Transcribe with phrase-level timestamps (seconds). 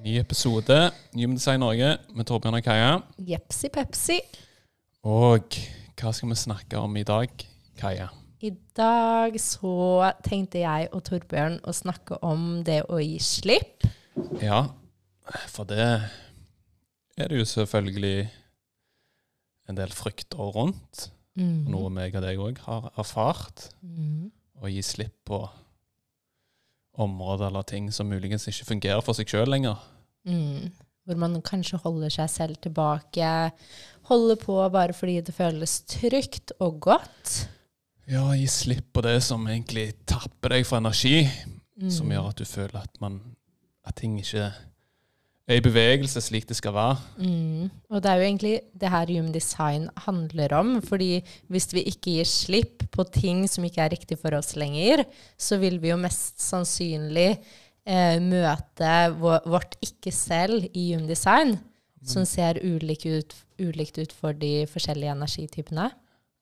[0.00, 0.76] Ny episode
[1.12, 2.92] Human Design Norge med Torbjørn og Kaja.
[3.20, 4.16] Jepsi pepsi.
[5.04, 5.58] Og
[6.00, 7.28] hva skal vi snakke om i dag,
[7.76, 8.06] Kaja?
[8.40, 13.84] I dag så tenkte jeg og Torbjørn å snakke om det å gi slipp.
[14.40, 14.62] Ja,
[15.52, 18.30] for det er det jo selvfølgelig
[19.68, 21.10] en del frykter rundt.
[21.36, 23.68] Noe meg og deg òg har erfart.
[23.84, 24.30] Mm.
[24.64, 25.44] Å gi slipp på
[26.98, 29.78] områder eller ting som muligens ikke fungerer for seg sjøl lenger.
[30.26, 30.70] Mm.
[31.06, 33.30] Hvor man kanskje holder seg selv tilbake.
[34.10, 37.48] Holder på bare fordi det føles trygt og godt.
[38.10, 41.28] Ja, gi slipp på det som egentlig tapper deg for energi,
[41.80, 41.88] Mm.
[41.90, 43.14] som gjør at du føler at, man,
[43.88, 44.50] at ting ikke
[45.50, 46.96] er i bevegelse slik det skal være.
[47.18, 47.70] Mm.
[47.90, 50.76] Og det er jo egentlig det her human design handler om.
[50.82, 55.04] fordi hvis vi ikke gir slipp på ting som ikke er riktig for oss lenger,
[55.38, 57.32] så vil vi jo mest sannsynlig
[57.86, 61.58] eh, møte vårt ikke-selv i human design,
[62.06, 65.90] som ser ulik ut, ulikt ut for de forskjellige energitypene.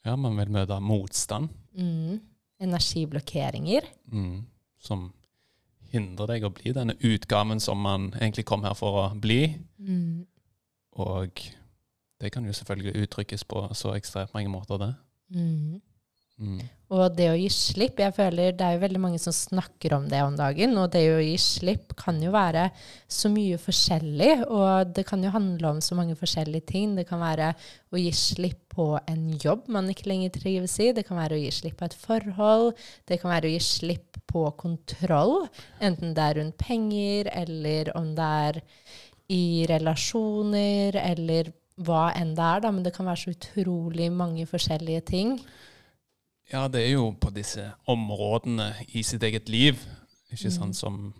[0.07, 2.19] Ja, man vil møte motstand Mm.
[2.61, 3.85] Energiblokkeringer.
[4.11, 4.43] mm,
[4.83, 5.13] som
[5.93, 9.57] hindrer deg å bli denne utgaven som man egentlig kom her for å bli.
[9.79, 10.27] Mm.
[10.99, 11.43] Og
[12.21, 14.93] det kan jo selvfølgelig uttrykkes på så ekstremt mange måter, det.
[15.35, 15.81] Mm.
[16.39, 16.59] Mm.
[16.95, 20.07] Og det å gi slipp, jeg føler det er jo veldig mange som snakker om
[20.09, 22.69] det om dagen, og det å gi slipp kan jo være
[23.13, 26.95] så mye forskjellig, og det kan jo handle om så mange forskjellige ting.
[26.97, 27.51] Det kan være
[27.93, 31.43] å gi slipp på en jobb man ikke lenger trives i, det kan være å
[31.43, 32.73] gi slipp på et forhold,
[33.11, 35.49] det kan være å gi slipp på kontroll,
[35.85, 38.63] enten det er rundt penger, eller om det er
[39.29, 41.53] i relasjoner, eller
[41.85, 45.37] hva enn det er, da, men det kan være så utrolig mange forskjellige ting.
[46.53, 49.75] Ja, det er jo på disse områdene i sitt eget liv,
[50.33, 50.51] ikke Mm.
[50.55, 51.15] sant, som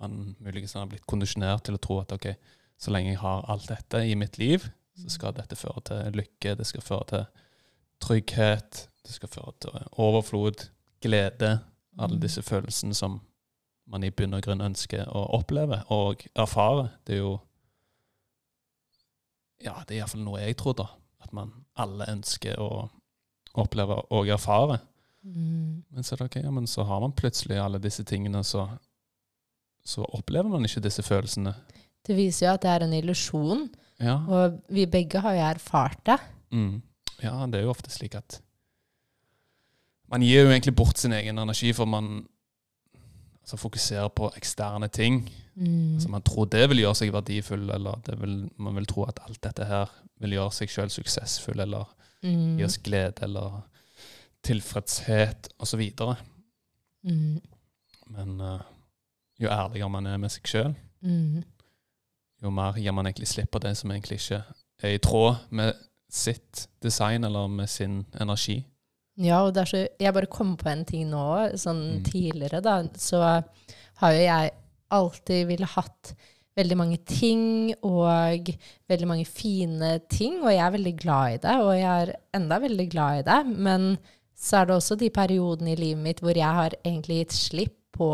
[0.00, 2.34] man muligens har blitt kondisjonert til å tro at ok,
[2.78, 6.56] så lenge jeg har alt dette i mitt liv, så skal dette føre til lykke,
[6.56, 7.24] det skal føre til
[8.00, 10.68] trygghet, det skal føre til overflod,
[11.02, 11.60] glede,
[11.98, 12.20] alle Mm.
[12.20, 13.20] disse følelsene som
[13.86, 16.90] man i bunn og grunn ønsker å oppleve og erfare.
[17.06, 17.40] Det er jo
[19.62, 20.86] Ja, det er iallfall noe jeg tror, da.
[21.22, 22.88] At man alle ønsker å
[23.58, 24.78] oppleve og erfare.
[25.22, 25.82] Mm.
[25.90, 28.66] Men så er det ok, ja, men så har man plutselig alle disse tingene, så,
[29.84, 31.54] så opplever man ikke disse følelsene.
[32.06, 33.66] Det viser jo at det er en illusjon,
[34.00, 34.14] Ja.
[34.28, 36.18] og vi begge har jo erfart det.
[36.50, 36.80] Mm.
[37.22, 38.40] ja, det er jo ofte slik at
[40.10, 42.24] man gir jo egentlig bort sin egen energi, for man
[43.42, 45.20] altså, fokuserer på eksterne ting.
[45.54, 45.94] Mm.
[45.94, 49.20] Altså, man tror det vil gjøre seg verdifull, eller det vil, man vil tro at
[49.28, 51.84] alt dette her vil gjøre seg sjøl suksessfull, eller
[52.22, 52.58] Mm.
[52.58, 53.62] gi oss glede, eller
[54.44, 55.80] tilfredshet, osv.
[57.04, 57.40] Mm.
[58.10, 58.60] Men uh,
[59.40, 61.42] jo ærligere man er med seg sjøl, Mm.
[62.42, 64.42] jo mer gir man egentlig slipp på det som egentlig ikke
[64.82, 65.72] er i tråd med
[66.12, 68.58] sitt design eller med sin energi.
[69.16, 72.04] Ja, og så, jeg bare kom på en ting nå, sånn Mm.
[72.04, 73.42] tidligere da, så
[73.96, 74.50] har jo jeg
[74.90, 76.14] alltid ville hatt
[76.60, 78.52] veldig mange ting og
[78.90, 82.60] veldig mange fine ting, og jeg er veldig glad i det, og jeg er enda
[82.62, 83.90] veldig glad i det, men
[84.40, 87.76] så er det også de periodene i livet mitt hvor jeg har egentlig gitt slipp
[87.96, 88.12] på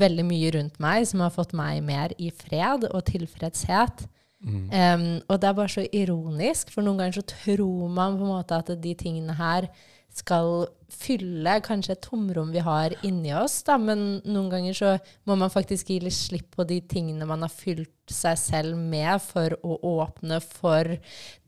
[0.00, 4.06] veldig mye rundt meg som har fått meg mer i fred og tilfredshet.
[4.40, 4.66] Mm.
[4.72, 8.34] Um, og det er bare så ironisk, for noen ganger så tror man på en
[8.38, 9.68] måte at de tingene her
[10.14, 14.92] skal fylle kanskje et tomrom vi har inni oss, da, men noen ganger så
[15.28, 19.22] må man faktisk gi litt slipp på de tingene man har fylt seg selv med
[19.22, 20.96] for å åpne for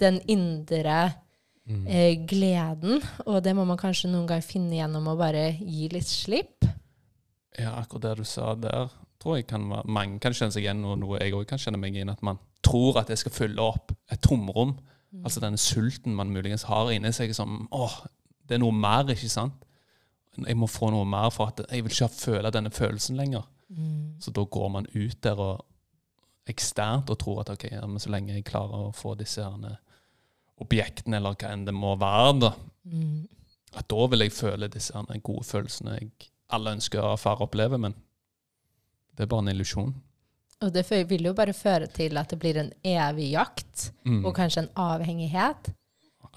[0.02, 1.12] den indre
[1.62, 1.84] Mm.
[1.86, 6.08] eh, gleden, og det må man kanskje noen ganger finne gjennom å bare gi litt
[6.10, 6.66] slipp.
[7.54, 8.90] Ja, akkurat det du sa der,
[9.22, 11.78] tror jeg kan være, mange kan kjenne seg igjen, og noe jeg òg kan kjenne
[11.78, 14.74] meg igjen, at man tror at jeg skal fylle opp et tomrom.
[15.22, 17.94] Altså denne sulten man muligens har inni seg som åh,
[18.52, 19.62] det er noe mer, ikke sant?
[20.36, 23.46] Jeg må få noe mer for at jeg vil ikke føle denne følelsen lenger.
[23.72, 24.18] Mm.
[24.20, 25.64] Så da går man ut der og
[26.48, 29.76] eksternt og tror at ok, ja, men så lenge jeg klarer å få disse herne
[30.62, 32.52] objektene, eller hva enn det må være, da,
[32.84, 33.28] Mm.
[33.78, 36.10] at da vil jeg føle disse herne gode følelsene jeg
[36.50, 37.94] alle ønsker å erfare og oppleve, men
[39.16, 39.94] det er bare en illusjon.
[40.62, 44.24] Og det vil jo bare føre til at det blir en evig jakt, Mm.
[44.26, 45.72] og kanskje en avhengighet.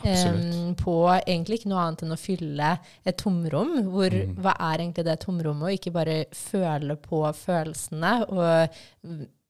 [0.03, 2.71] Em, på egentlig ikke noe annet enn å fylle
[3.07, 3.77] et tomrom.
[3.93, 4.35] Hvor, Mm.
[4.43, 5.63] Hva er egentlig det tomrommet?
[5.63, 8.75] Og ikke bare føle på følelsene og,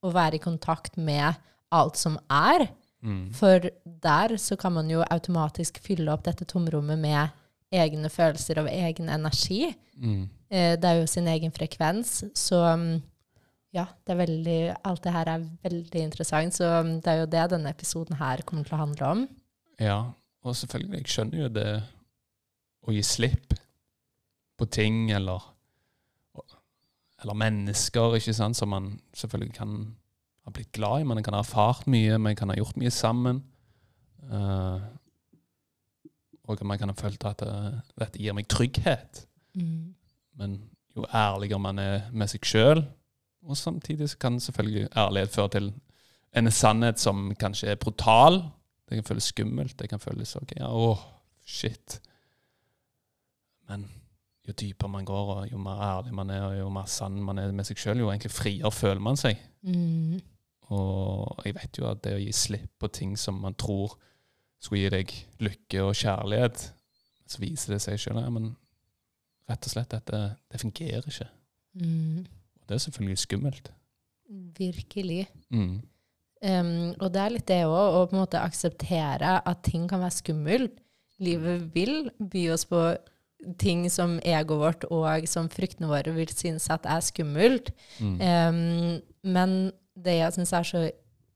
[0.03, 1.33] og være i kontakt med
[1.71, 2.67] alt som er.
[3.01, 3.33] Mm.
[3.33, 7.29] For der så kan man jo automatisk fylle opp dette tomrommet med
[7.75, 9.73] egne følelser og egen energi.
[9.97, 10.29] Mm.
[10.53, 12.23] Uh, det er jo sin egen frekvens.
[12.37, 13.01] Så mm,
[13.75, 16.55] ja, det veldig, alt det her er veldig interessant.
[16.55, 19.25] Så mm, det er jo det denne episoden her kommer til å handle om.
[19.81, 19.99] Ja,
[20.45, 21.69] og selvfølgelig, jeg skjønner jo det
[22.85, 23.55] å gi slipp
[24.55, 25.51] på ting eller
[27.23, 29.71] eller mennesker, ikke sant, som man selvfølgelig kan
[30.45, 31.07] ha blitt glad i.
[31.09, 33.39] Man kan ha erfart mye, man kan ha gjort mye sammen.
[34.29, 34.83] Uh,
[36.45, 39.23] og man kan ha følt at eh, dette gir meg trygghet.
[39.57, 39.95] Mm.
[40.37, 40.59] Men
[40.93, 42.83] jo ærligere man er med seg sjøl,
[43.41, 45.71] og samtidig så kan selvfølgelig ærlighet føre til
[46.37, 48.43] en sannhet som kanskje er brutal.
[48.85, 49.77] Det kan føles skummelt.
[49.79, 51.01] Det kan føles OK, ja, åh,
[51.45, 51.99] shit.
[53.69, 53.87] Men
[54.45, 57.41] jo dypere man går, og jo mer ærlig man er, og jo mer sann man
[57.41, 59.39] er med seg sjøl, jo egentlig friere føler man seg.
[59.65, 60.19] Mm.
[60.75, 63.97] Og jeg vet jo at det å gi slipp på ting som man tror
[64.61, 65.15] skulle gi deg
[65.45, 66.69] lykke og kjærlighet,
[67.29, 68.53] så viser det seg sjøl ja, men
[69.49, 70.21] rett og slett dette
[70.51, 71.27] det fungerer ikke.
[71.81, 72.25] Mm.
[72.65, 73.71] Det er selvfølgelig skummelt.
[74.57, 75.25] Virkelig.
[75.53, 75.81] Mm.
[76.45, 80.03] Um, og det er litt det òg, å på en måte akseptere at ting kan
[80.03, 80.75] være skummelt.
[81.23, 82.81] Livet vil by oss på
[83.61, 87.71] ting som egoet vårt og som fryktene våre vil synes at er skummelt.
[87.99, 88.17] Mm.
[88.19, 89.55] Um, men
[89.95, 90.83] det jeg syns er så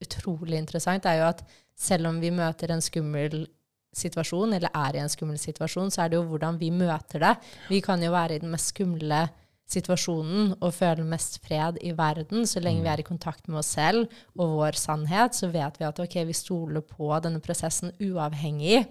[0.03, 1.43] utrolig interessant, er jo at
[1.79, 3.47] selv om vi møter en skummel
[3.95, 7.35] situasjon, eller er i en skummel situasjon, så er det jo hvordan vi møter det.
[7.71, 9.47] Vi kan jo være i den mest skumle situasjonen
[9.77, 12.45] og føle mest fred i verden.
[12.45, 14.07] Så lenge vi er i kontakt med oss selv
[14.37, 18.85] og vår sannhet, så vet vi at ok, vi stoler på denne prosessen uavhengig.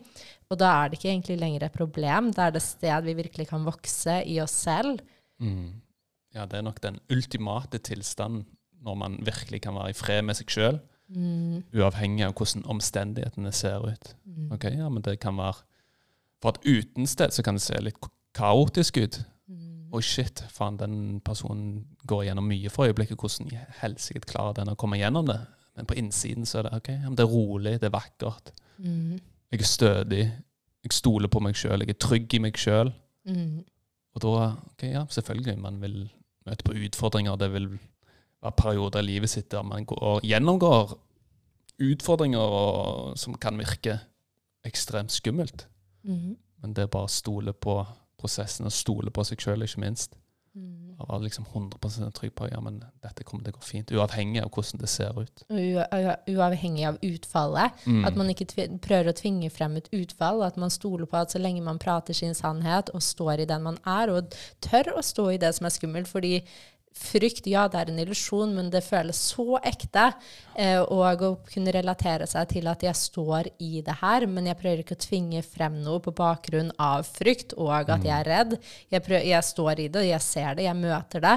[0.51, 2.31] Og da er det ikke egentlig lenger et problem.
[2.33, 5.01] Da er det et sted vi virkelig kan vokse i oss selv.
[5.41, 5.81] Mm.
[6.35, 8.47] Ja, det er nok den ultimate tilstanden
[8.81, 13.49] når man virkelig kan være i fred med seg sjøl, Mm, uavhengig av hvordan omstendighetene
[13.57, 14.11] ser ut.
[14.27, 15.63] mm, Ok, ja, men det kan være
[16.43, 17.97] For et utensted så kan det se litt
[18.35, 19.25] kaotisk ut.
[19.93, 23.17] Oi, shit, faen, den personen går gjennom mye for øyeblikket.
[23.17, 25.39] Hvordan i helsike klarer den å komme gjennom det?
[25.79, 28.53] Men på innsiden så er det ok, det er rolig, det er vakkert.
[28.79, 29.19] mm,
[29.53, 30.25] Jeg er stødig.
[30.85, 31.81] Jeg stoler på meg sjøl.
[31.81, 32.93] Jeg er trygg i meg sjøl.
[33.27, 33.65] mm,
[34.15, 36.11] Og da, ok, ja, selvfølgelig, man vil
[36.47, 37.37] møte på utfordringer.
[37.37, 37.69] Det vil
[38.43, 40.97] være perioder i livet sitt der man går, gjennomgår
[41.79, 43.99] utfordringer og, som kan virke
[44.67, 45.67] ekstremt skummelt.
[46.05, 47.87] mm, Men det er bare å stole på
[48.19, 50.19] prosessen og stole på seg sjøl, ikke minst.
[50.55, 50.97] mm.
[50.99, 54.41] Og være liksom 100 trygg på ja, men dette kommer til å gå fint, uavhengig
[54.43, 55.45] av hvordan det ser ut.
[55.49, 57.85] Uavhengig av utfallet.
[57.87, 58.01] Mm.
[58.09, 60.43] At man ikke prøver å tvinge frem et utfall.
[60.43, 63.63] At man stoler på at så lenge man prater sin sannhet og står i den
[63.63, 64.35] man er, og
[64.65, 66.11] tør å stå i det som er skummelt.
[66.11, 66.41] fordi
[66.99, 70.09] frykt, ja, det er en illusjon, men det føles så ekte.
[70.59, 74.59] Eh, og å kunne relatere seg til at jeg står i det her, men jeg
[74.59, 78.57] prøver ikke å tvinge frem noe på bakgrunn av frykt og at jeg er redd.
[78.91, 81.37] Jeg, prøver, jeg står i det, jeg ser det, jeg møter det.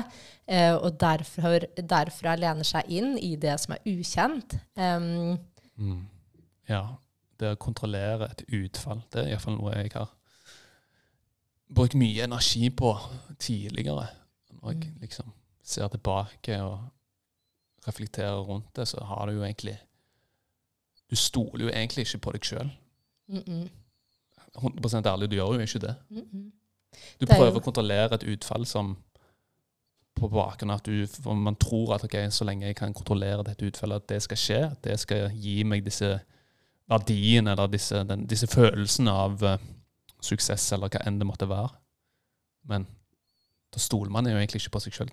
[0.51, 4.57] Eh, og derfor, derfra lener seg inn i det som er ukjent.
[4.75, 5.37] Um,
[5.81, 6.01] Mm.
[6.69, 6.83] Ja.
[7.41, 10.11] Det å kontrollere et utfall, det er iallfall noe jeg har
[11.73, 12.91] brukt mye energi på
[13.41, 14.07] tidligere.
[14.61, 14.99] Og Mm.
[15.01, 15.31] liksom
[15.71, 16.79] ser tilbake og
[17.87, 19.77] reflekterer rundt det, så har du jo egentlig
[21.11, 22.69] Du stoler jo egentlig ikke på deg sjøl.
[23.27, 23.69] mm -mm,
[24.61, 25.95] 100 ærlig, du gjør jo ikke det.
[26.09, 26.51] mm.
[27.19, 28.97] Du Det er prøver jo- å kontrollere et utfall som
[30.15, 33.65] på bakgrunn av at du, man tror at okay, så lenge jeg kan kontrollere dette
[33.65, 36.19] utfallet, at det skal skje, at det skal gi meg disse
[36.89, 39.57] verdiene eller disse, den, disse følelsene av uh,
[40.21, 41.69] suksess, eller hva enn det måtte være.
[42.63, 42.87] Men
[43.73, 45.09] da stoler man jo egentlig ikke på seg sjøl.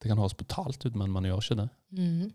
[0.00, 1.68] Det kan høres brutalt ut, men man gjør ikke det.
[1.96, 2.32] Mm.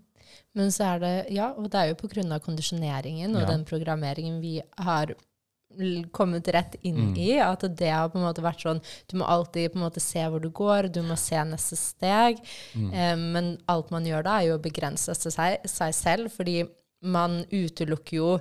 [0.55, 1.95] Men så er det Ja, og det er jo
[2.31, 3.47] av kondisjoneringen og Ja.
[3.47, 5.13] den programmeringen vi har
[6.11, 7.17] kommet rett inn Mm.
[7.17, 7.39] i.
[7.39, 10.19] At det har på en måte vært sånn Du må alltid på en måte se
[10.19, 12.39] hvor du går, du må se neste steg.
[12.75, 12.93] Mm.
[12.93, 16.67] Eh, men alt man gjør da, er jo å begrense seg, seg selv, fordi
[17.03, 18.39] man utelukker jo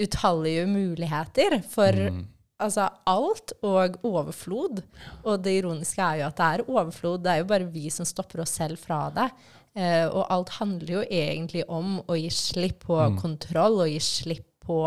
[0.00, 2.26] utallige muligheter for Mm.
[2.60, 4.82] Altså alt og overflod.
[5.24, 8.06] Og det ironiske er jo at det er overflod, det er jo bare vi som
[8.08, 9.30] stopper oss selv fra det.
[9.78, 13.18] Eh, og alt handler jo egentlig om å gi slipp på Mm.
[13.20, 14.80] kontroll og gi slipp på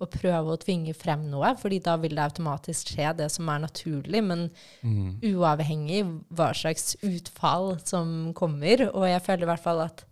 [0.00, 3.58] å prøve å tvinge frem noe, fordi da vil det automatisk skje det som er
[3.60, 4.50] naturlig, men
[4.84, 5.18] Mm.
[5.22, 6.02] uavhengig
[6.34, 8.90] hva slags utfall som kommer.
[8.94, 10.04] Og jeg føler i hvert fall at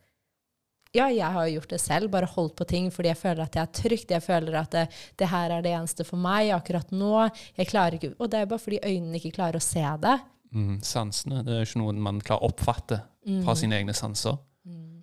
[0.92, 3.64] ja, jeg har gjort det selv, bare holdt på ting fordi jeg føler at jeg
[3.64, 4.12] er trygt.
[4.12, 4.84] Jeg føler at det,
[5.20, 7.14] det her er det eneste for meg akkurat nå.
[7.56, 10.18] Jeg klarer ikke, Og det er bare fordi øynene ikke klarer å se det.
[10.52, 10.74] Mm.
[10.84, 13.00] Sansene det er ikke noe man klarer å oppfatte
[13.44, 14.36] fra sine egne sanser.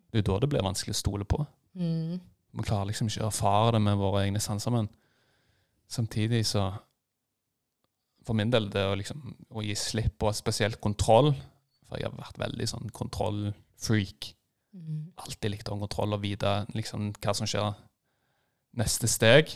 [0.10, 1.42] Det er da det blir vanskelig å stole på.
[1.78, 2.20] Mm.
[2.58, 4.90] Vi klarer liksom ikke å erfare det med våre egne sanser, men
[5.90, 6.72] samtidig så
[8.26, 9.22] For min del, det å liksom
[9.58, 11.32] å gi slipp på spesielt kontroll
[11.88, 14.28] For jeg har vært veldig sånn kontrollfreak.
[14.76, 15.10] Mm.
[15.18, 17.74] Alltid likt å ha kontroll og vite liksom hva som skjer
[18.80, 19.52] neste steg.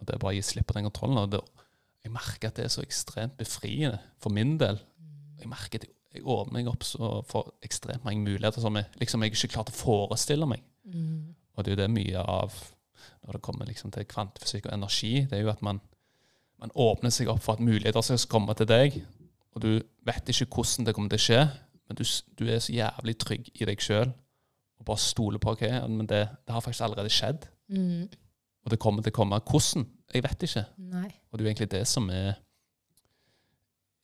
[0.00, 1.20] Og det er bare å gi slipp på den kontrollen.
[1.22, 1.40] Og det,
[2.04, 4.80] jeg merker at det er så ekstremt befriende for min del.
[5.40, 8.88] Jeg merker at jeg, jeg åpner meg opp så for ekstremt mange muligheter som jeg,
[8.98, 10.64] liksom jeg ikke klarte å forestille meg.
[10.88, 11.36] Mm.
[11.54, 12.56] Og det er jo det mye av
[13.20, 15.78] når det kommer liksom til kvantefysikk og energi, det er jo at man,
[16.60, 18.96] man åpner seg opp for at muligheter skal komme til deg,
[19.54, 19.70] og du
[20.08, 21.40] vet ikke hvordan det kommer til å skje,
[21.88, 22.04] men du,
[22.40, 24.12] du er så jævlig trygg i deg sjøl
[24.80, 28.08] og bare stole på ok, men det, det har faktisk allerede skjedd, Mm.
[28.64, 29.38] og det kommer til å komme.
[29.46, 29.84] Hvordan?
[30.12, 30.64] Jeg vet ikke.
[30.90, 31.06] Nei.
[31.30, 32.32] Og det er jo egentlig det som er,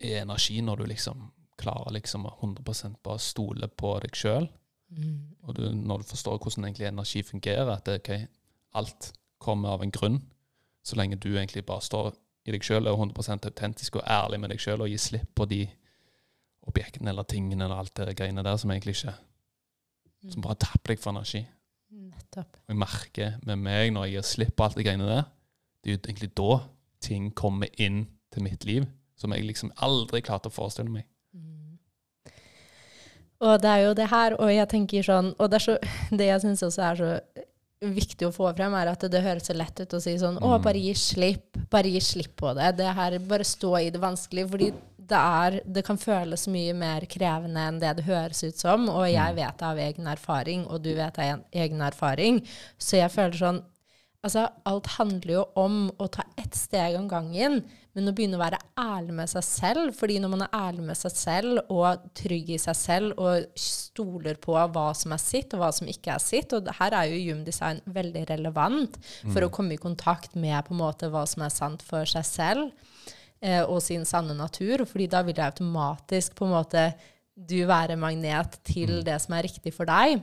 [0.00, 1.24] er energi, når du liksom
[1.58, 4.46] klarer liksom å 100% bare stole på deg sjøl.
[4.92, 5.16] Mm.
[5.48, 8.26] Og du, når du forstår hvordan egentlig energi fungerer, at det, okay,
[8.76, 9.10] alt
[9.42, 10.20] kommer av en grunn,
[10.86, 12.12] så lenge du egentlig bare står
[12.46, 15.48] i deg sjøl, er 100% autentisk og ærlig med deg sjøl og gir slipp på
[15.50, 15.64] de
[16.70, 19.16] objektene eller tingene eller alt det greiene der som egentlig ikke
[20.32, 21.44] Som bare tapper deg for energi.
[21.96, 22.60] Nettopp.
[22.66, 25.26] Og jeg merker med meg, når jeg gir slipp på alt det greiene der,
[25.82, 26.60] det er jo egentlig da
[27.06, 31.06] ting kommer inn til mitt liv som jeg liksom aldri klarte å forestille meg.
[33.44, 35.74] Og det er jo det her, og jeg tenker sånn Og det, er så,
[36.18, 37.10] det jeg syns også er så
[37.92, 40.54] viktig å få frem, er at det høres så lett ut å si sånn Å,
[40.64, 41.58] bare gi slipp.
[41.72, 42.70] Bare gi slipp på det.
[42.78, 44.48] Det her, Bare stå i det vanskelige.
[44.54, 44.70] Fordi
[45.10, 48.88] det er Det kan føles mye mer krevende enn det det høres ut som.
[48.92, 52.42] Og jeg vet det av egen erfaring, og du vet det av egen erfaring.
[52.78, 53.64] Så jeg føler sånn
[54.26, 57.60] Altså, alt handler jo om å ta ett steg om gangen,
[57.94, 59.92] men å begynne å være ærlig med seg selv.
[59.94, 64.34] fordi når man er ærlig med seg selv og trygg i seg selv og stoler
[64.34, 67.22] på hva som er sitt, og hva som ikke er sitt Og her er jo
[67.22, 68.98] Human veldig relevant
[69.30, 72.26] for å komme i kontakt med på en måte hva som er sant for seg
[72.26, 72.95] selv
[73.66, 74.84] og sin sanne natur.
[74.86, 76.86] fordi da vil det automatisk på en måte
[77.36, 80.22] du være magnet til det som er riktig for deg.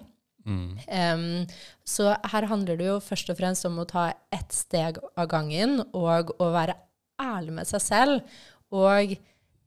[0.91, 1.45] Em,
[1.87, 5.79] så her handler det jo først og fremst om å ta ett steg av gangen
[5.93, 6.75] og å være
[7.21, 8.39] ærlig med seg selv.
[8.73, 9.13] Og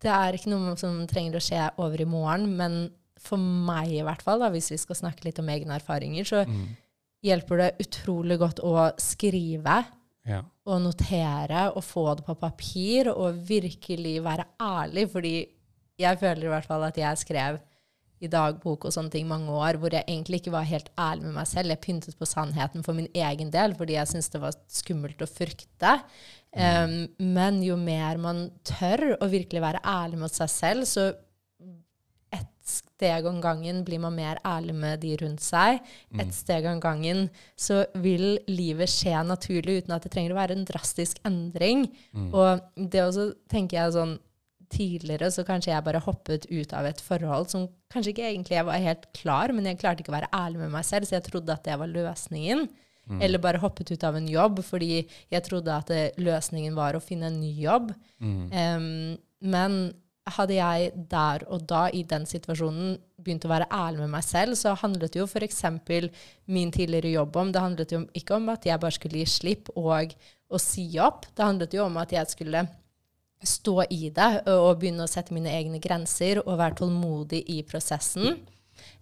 [0.02, 2.80] det er ikke noe som trenger å skje over i morgen, men
[3.22, 6.42] for meg i hvert fall, da, hvis vi skal snakke litt om egne erfaringer, så
[7.24, 9.80] hjelper det utrolig godt å skrive
[10.26, 10.40] Ja.
[10.66, 15.06] og notere og få det på papir og virkelig være ærlig.
[15.12, 15.34] Fordi
[16.02, 17.60] jeg føler i hvert fall at jeg skrev
[18.24, 21.36] i dagbok og sånne ting mange år hvor jeg egentlig ikke var helt ærlig med
[21.36, 21.72] meg selv.
[21.72, 25.30] Jeg pyntet på sannheten for min egen del fordi jeg syntes det var skummelt å
[25.30, 25.98] frykte.
[26.56, 31.10] Um, men jo mer man tør å virkelig være ærlig mot seg selv, så
[32.66, 35.80] steg om gangen blir man mer ærlig med de rundt seg.
[36.18, 40.56] Et steg om gangen så vil livet skje naturlig uten at det trenger å være
[40.58, 41.86] en drastisk endring.
[42.32, 44.16] Og det også tenker jeg sånn
[44.66, 48.66] Tidligere så kanskje jeg bare hoppet ut av et forhold som kanskje ikke egentlig jeg
[48.66, 51.22] var helt klar, men jeg klarte ikke å være ærlig med meg selv, så jeg
[51.28, 52.64] trodde at det var løsningen.
[53.22, 57.00] Eller bare hoppet ut av en jobb fordi jeg trodde at det, løsningen var å
[57.04, 57.92] finne en ny jobb.
[58.50, 58.88] Em,
[59.38, 59.76] men
[60.26, 64.56] hadde jeg der og da i den situasjonen begynt å være ærlig med meg selv,
[64.58, 65.62] så handlet jo f.eks.
[66.50, 69.70] min tidligere jobb om Det handlet jo ikke om at jeg bare skulle gi slipp
[69.76, 70.14] og,
[70.50, 71.28] og si opp.
[71.34, 72.66] Det handlet jo om at jeg skulle
[73.46, 78.40] stå i det og begynne å sette mine egne grenser og være tålmodig i prosessen.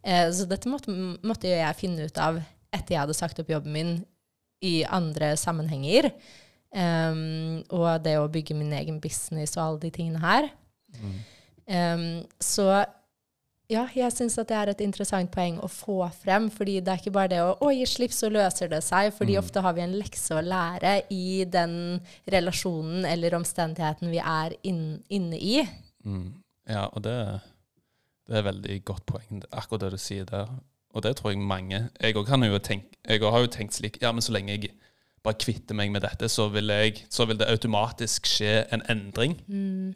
[0.03, 0.93] Eh, så dette måtte,
[1.25, 2.41] måtte jeg finne ut av
[2.75, 3.95] etter jeg hadde sagt opp jobben min
[4.65, 6.11] i andre sammenhenger.
[6.75, 10.49] Um, og det å bygge min egen business og alle de tingene her.
[11.65, 12.85] Um, så
[13.73, 16.51] ja, jeg syns at det er et interessant poeng å få frem.
[16.53, 19.13] fordi det er ikke bare det å, å gi slipp, så løser det seg.
[19.17, 24.57] fordi ofte har vi en lekse å lære i den relasjonen eller omstendigheten vi er
[24.63, 25.65] inn, inne i.
[26.05, 26.29] Mm.
[26.69, 27.17] Ja, og det,
[28.29, 30.53] det er veldig godt poeng, akkurat det du sier der.
[30.95, 34.13] Og det tror jeg mange Jeg kan jo tenke, jeg har jo tenkt slik Ja,
[34.15, 34.71] men så lenge jeg
[35.25, 39.39] bare kvitter meg med dette, så vil, jeg, så vil det automatisk skje en endring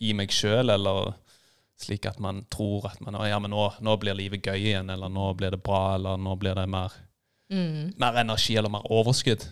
[0.00, 1.12] i meg sjøl, eller
[1.78, 5.08] slik at man tror at man, ja, men nå, nå blir livet gøy igjen, eller
[5.12, 6.92] nå blir det bra, eller nå blir det mer,
[8.00, 9.44] mer energi eller mer overskudd.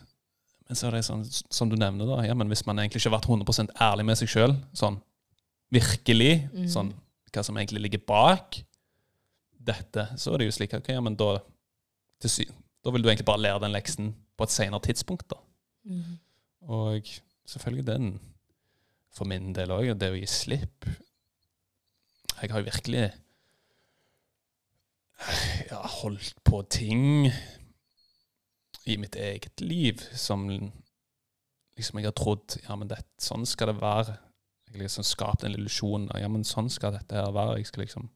[0.67, 1.23] Men så er det sånn,
[1.55, 4.19] som du nevner, da, ja, men hvis man egentlig ikke har vært 100 ærlig med
[4.19, 4.99] seg sjøl, sånn
[5.73, 6.69] virkelig, Mm.
[6.69, 6.93] sånn
[7.33, 8.63] hva som egentlig ligger bak
[9.61, 11.39] dette, så er det jo slik ok, ja, men da,
[12.21, 12.47] til
[12.85, 15.29] da vil du egentlig bare lære den leksen på et senere tidspunkt.
[15.29, 15.37] da.
[15.87, 16.17] Mm.
[16.67, 17.11] Og
[17.47, 18.09] selvfølgelig den,
[19.15, 20.89] for min del òg, det å gi slipp
[22.37, 23.05] Jeg har jo virkelig
[25.71, 27.31] ja, holdt på ting
[28.87, 33.81] i mitt eget liv som liksom jeg har trodd Ja, men det, sånn skal det
[33.81, 34.19] være.
[34.67, 37.59] Jeg har liksom skapt en illusjon av ja, men sånn skal dette her være.
[37.61, 38.11] Jeg skal liksom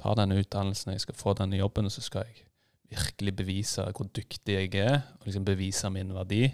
[0.00, 2.44] ta denne utdannelsen, jeg skal få denne jobben, og så skal jeg
[2.92, 6.44] virkelig bevise hvor dyktig jeg er, og liksom bevise min verdi.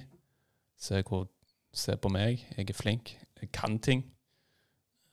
[0.82, 1.28] Se, hvor,
[1.74, 4.02] se på meg, jeg er flink, jeg kan ting.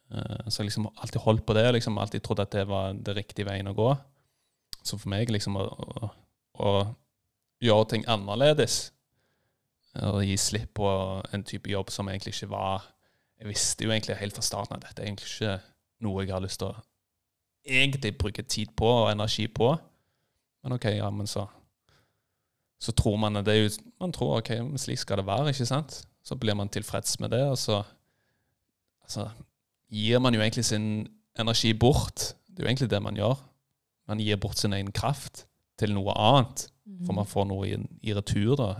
[0.10, 3.18] Eh, så jeg liksom alltid holdt på det, liksom alltid trodd at det var det
[3.18, 3.90] riktige veien å gå.
[4.82, 6.10] Så for meg liksom å, å,
[6.66, 6.72] å
[7.62, 8.88] gjøre ting annerledes,
[10.00, 10.90] og gi slipp på
[11.34, 12.84] en type jobb som egentlig ikke var
[13.40, 15.54] Jeg visste jo egentlig helt fra starten at dette er egentlig ikke
[16.04, 16.82] noe jeg har lyst til å
[17.64, 19.70] egentlig bruke tid på og energi på.
[20.64, 21.46] Men OK, ja, men så
[22.80, 23.70] Så tror man det er jo
[24.00, 26.08] Man tror OK, slik skal det være, ikke sant?
[26.24, 27.84] Så blir man tilfreds med det, og så
[29.04, 29.30] altså,
[29.90, 31.08] gir man jo egentlig sin
[31.40, 32.36] energi bort.
[32.48, 33.36] Det er jo egentlig det man gjør.
[34.08, 35.46] Man gir bort sin egen kraft
[35.80, 36.68] til noe annet,
[37.06, 38.56] for man får noe i, i retur.
[38.56, 38.74] da,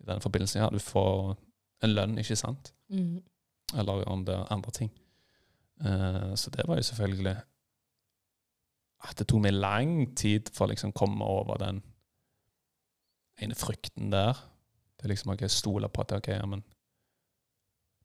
[0.00, 0.62] I den forbindelsen.
[0.62, 1.36] Ja, du får
[1.82, 2.72] en lønn, ikke sant?
[2.88, 3.22] Mm.
[3.74, 4.90] Eller om det er andre ting.
[5.80, 7.36] Uh, så det var jo selvfølgelig
[9.06, 11.82] at det tok meg lang tid for å liksom komme over den
[13.42, 14.38] ene frykten der.
[14.96, 16.64] Det er liksom at jeg stoler på at ok, ja, men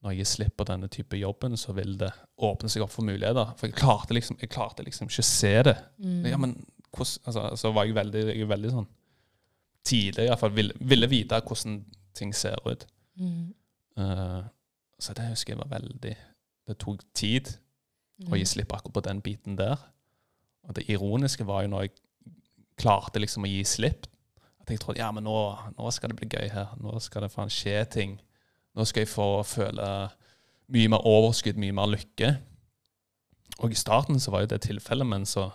[0.01, 2.09] når jeg slipper denne type jobben, så vil det
[2.41, 3.53] åpne seg opp for muligheter.
[3.57, 5.75] For jeg klarte liksom, jeg klarte liksom ikke se det.
[6.01, 6.25] Mm.
[6.25, 6.55] Ja, men
[6.89, 8.89] hvordan, altså, så var jeg veldig, jeg veldig sånn
[9.85, 11.77] tidlig iallfall ville, ville vite hvordan
[12.17, 12.87] ting ser ut.
[13.21, 13.53] Mm.
[13.97, 14.41] Uh,
[15.01, 16.13] så det husker jeg var veldig
[16.69, 17.49] Det tok tid
[18.29, 19.81] å gi slipp akkurat på den biten der.
[20.69, 21.95] Og det ironiske var jo når jeg
[22.81, 24.05] klarte liksom å gi slipp,
[24.61, 25.35] at jeg trodde ja, men nå,
[25.77, 26.73] nå skal det bli gøy her.
[26.81, 28.17] Nå skal det faen skje ting.
[28.77, 29.87] Nå skal jeg få føle
[30.71, 32.31] mye mer overskudd, mye mer lykke.
[33.61, 35.49] Og i starten så var jo det tilfellet, men så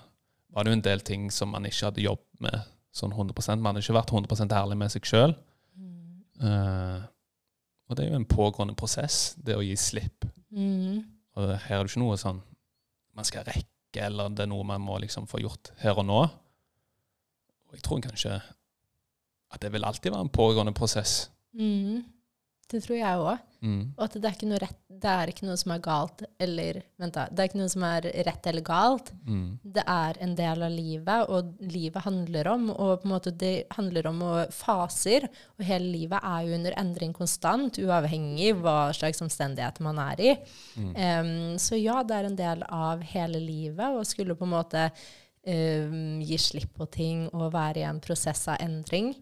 [0.52, 3.74] var det jo en del ting som man ikke hadde jobbet med sånn 100 Man
[3.74, 5.36] hadde ikke vært 100 ærlig med seg sjøl.
[5.76, 7.04] Mm.
[7.86, 10.26] og det er jo en pågående prosess, det å gi slipp.
[10.52, 11.04] Mm.
[11.36, 12.40] Og her er det ikke noe sånn
[13.16, 16.18] man skal rekke, eller det er noe man må liksom få gjort her og nå.
[17.66, 18.34] Og jeg tror kanskje
[19.52, 21.30] at det vil alltid være en pågående prosess.
[21.56, 22.04] Mm.
[22.66, 23.42] Det tror jeg òg.
[23.66, 23.82] Mm.
[23.96, 26.78] Og at det er, ikke noe rett, det er ikke noe som er galt eller
[27.00, 27.24] Vent, da.
[27.30, 29.10] Det er ikke noe som er rett eller galt.
[29.26, 29.46] Mm.
[29.76, 33.54] Det er en del av livet, og livet handler om og på en måte det
[33.76, 35.28] handler om faser.
[35.56, 40.32] Og hele livet er jo under endring konstant, uavhengig hva slags omstendigheter man er i.
[40.76, 41.30] Em,
[41.62, 44.88] så ja, det er en del av hele livet, og skulle på en måte
[45.46, 49.14] um, gi slipp på ting og være i en prosess av endring.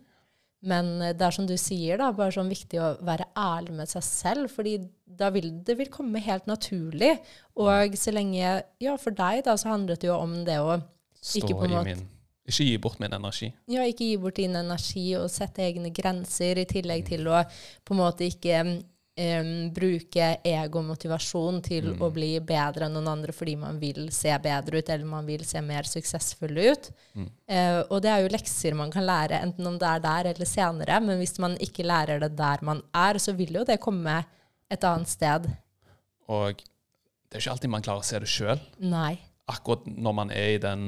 [0.65, 3.91] Men eh, det er som du sier, da, bare sånn viktig å være ærlig med
[3.91, 7.19] seg selv, fordi da vil det vil komme helt naturlig.
[7.61, 10.81] Og så lenge Ja, for deg, da, så handlet det jo om det å
[11.25, 12.01] Stå Ikke på en måte-
[12.45, 13.47] Ikke gi bort min energi.
[13.73, 17.39] ja, ikke gi bort din energi og sette egne grenser, i tillegg til å
[17.85, 18.83] på en måte ikke
[19.17, 24.09] em, bruke ego og motivasjon til å bli bedre enn noen andre fordi man vil
[24.15, 26.91] se bedre ut, eller man vil se mer suksessfull ut.
[27.47, 30.51] Eh, og det er jo lekser man kan lære, enten om det er der eller
[30.51, 34.23] senere, men hvis man ikke lærer det der man er, så vil jo det komme
[34.71, 35.51] et annet sted.
[36.29, 38.61] Og det er ikke alltid man klarer å se det sjøl.
[39.51, 40.85] Akkurat når man er i den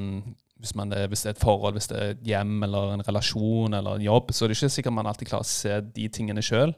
[0.57, 3.03] hvis, man er, hvis det er et forhold, hvis det er et hjem eller en
[3.05, 6.07] relasjon eller en jobb, så er det ikke sikkert man alltid klarer å se de
[6.09, 6.73] tingene sjøl.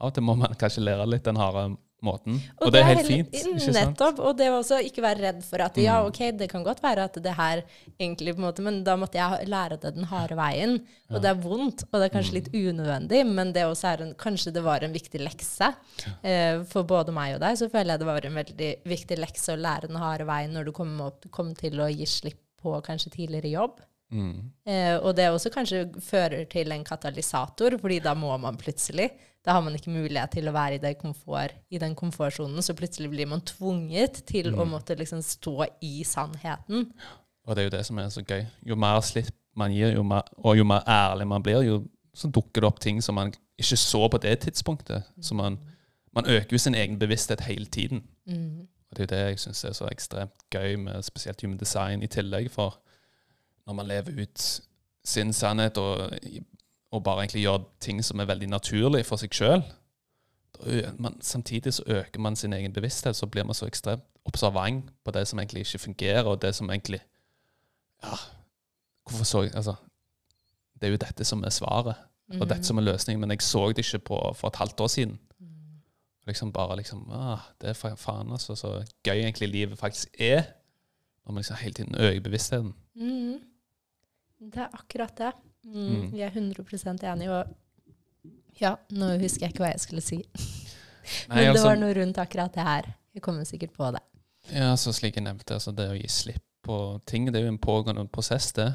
[0.00, 2.38] Av og til må man kanskje lære litt den harde måten.
[2.64, 3.34] Og, det er helt fint.
[3.36, 3.74] ikke sant?
[3.76, 4.20] Nettopp.
[4.24, 6.06] Og det var også ikke være redd for at ja, Mm.
[6.08, 7.60] ok, det kan godt være at det her
[8.00, 10.78] egentlig på en måte, Men da måtte jeg lære det den harde veien.
[11.10, 12.38] Og det er vondt, og det er kanskje Mm.
[12.40, 15.74] litt unødvendig, men det også er en, kanskje det var en viktig lekse.
[16.24, 19.52] Eh, for både meg og deg så føler jeg det var en veldig viktig lekse
[19.52, 22.80] å lære den harde veien når du kom, opp, kom til å gi slipp på
[22.82, 23.80] kanskje tidligere jobb.
[24.10, 24.50] Mm.
[24.66, 29.10] Eh, og det også kanskje fører til en katalysator, fordi da må man plutselig.
[29.44, 32.76] Da har man ikke mulighet til å være i, det komfort, i den komfortsonen, så
[32.76, 36.90] plutselig blir man tvunget til å måtte liksom stå i sannheten.
[37.48, 38.44] Og det er jo det som er så gøy.
[38.68, 41.80] Jo mer slipp man gir, jo mer, og jo mer ærlig man blir, jo
[42.14, 45.08] så dukker det opp ting som man ikke så på det tidspunktet.
[45.22, 45.58] Så man,
[46.12, 48.04] man øker jo sin egen bevissthet hele tiden.
[48.26, 48.68] Mm.
[48.90, 52.02] Og det er jo det jeg syns er så ekstremt gøy med spesielt human design
[52.02, 52.50] i tillegg.
[52.50, 52.80] For
[53.66, 54.46] når man lever ut
[55.04, 56.10] sin sannhet og,
[56.90, 59.62] og bare egentlig gjøre ting som er veldig naturlig for seg sjøl,
[61.24, 65.28] samtidig så øker man sin egen bevissthet, så blir man så ekstremt observant på det
[65.28, 67.00] som egentlig ikke fungerer, og det som egentlig
[68.02, 68.16] Ja,
[69.04, 69.74] hvorfor så jeg Altså,
[70.80, 71.94] det er jo dette som er svaret,
[72.40, 74.86] og dette som er løsningen, men jeg så det ikke på for et halvt år
[74.86, 75.18] siden.
[76.26, 78.54] Liksom bare liksom ah, Det er faen, altså.
[78.54, 80.42] Så gøy egentlig livet faktisk er.
[81.26, 82.74] Når man liksom hele tiden øker bevisstheten.
[82.94, 83.40] Mm.
[84.52, 85.32] Det er akkurat det.
[85.64, 85.86] Mm.
[85.86, 86.04] Mm.
[86.14, 87.30] Vi er 100 enige.
[87.30, 90.20] Og ja, nå husker jeg ikke hva jeg skulle si.
[91.30, 92.92] Nei, Men det altså, var noe rundt akkurat det her.
[93.16, 94.02] Jeg kommer sikkert på det.
[94.54, 96.76] Ja, så slik jeg nevnte, altså det å gi slipp på
[97.08, 98.68] ting, det er jo en pågående prosess, det.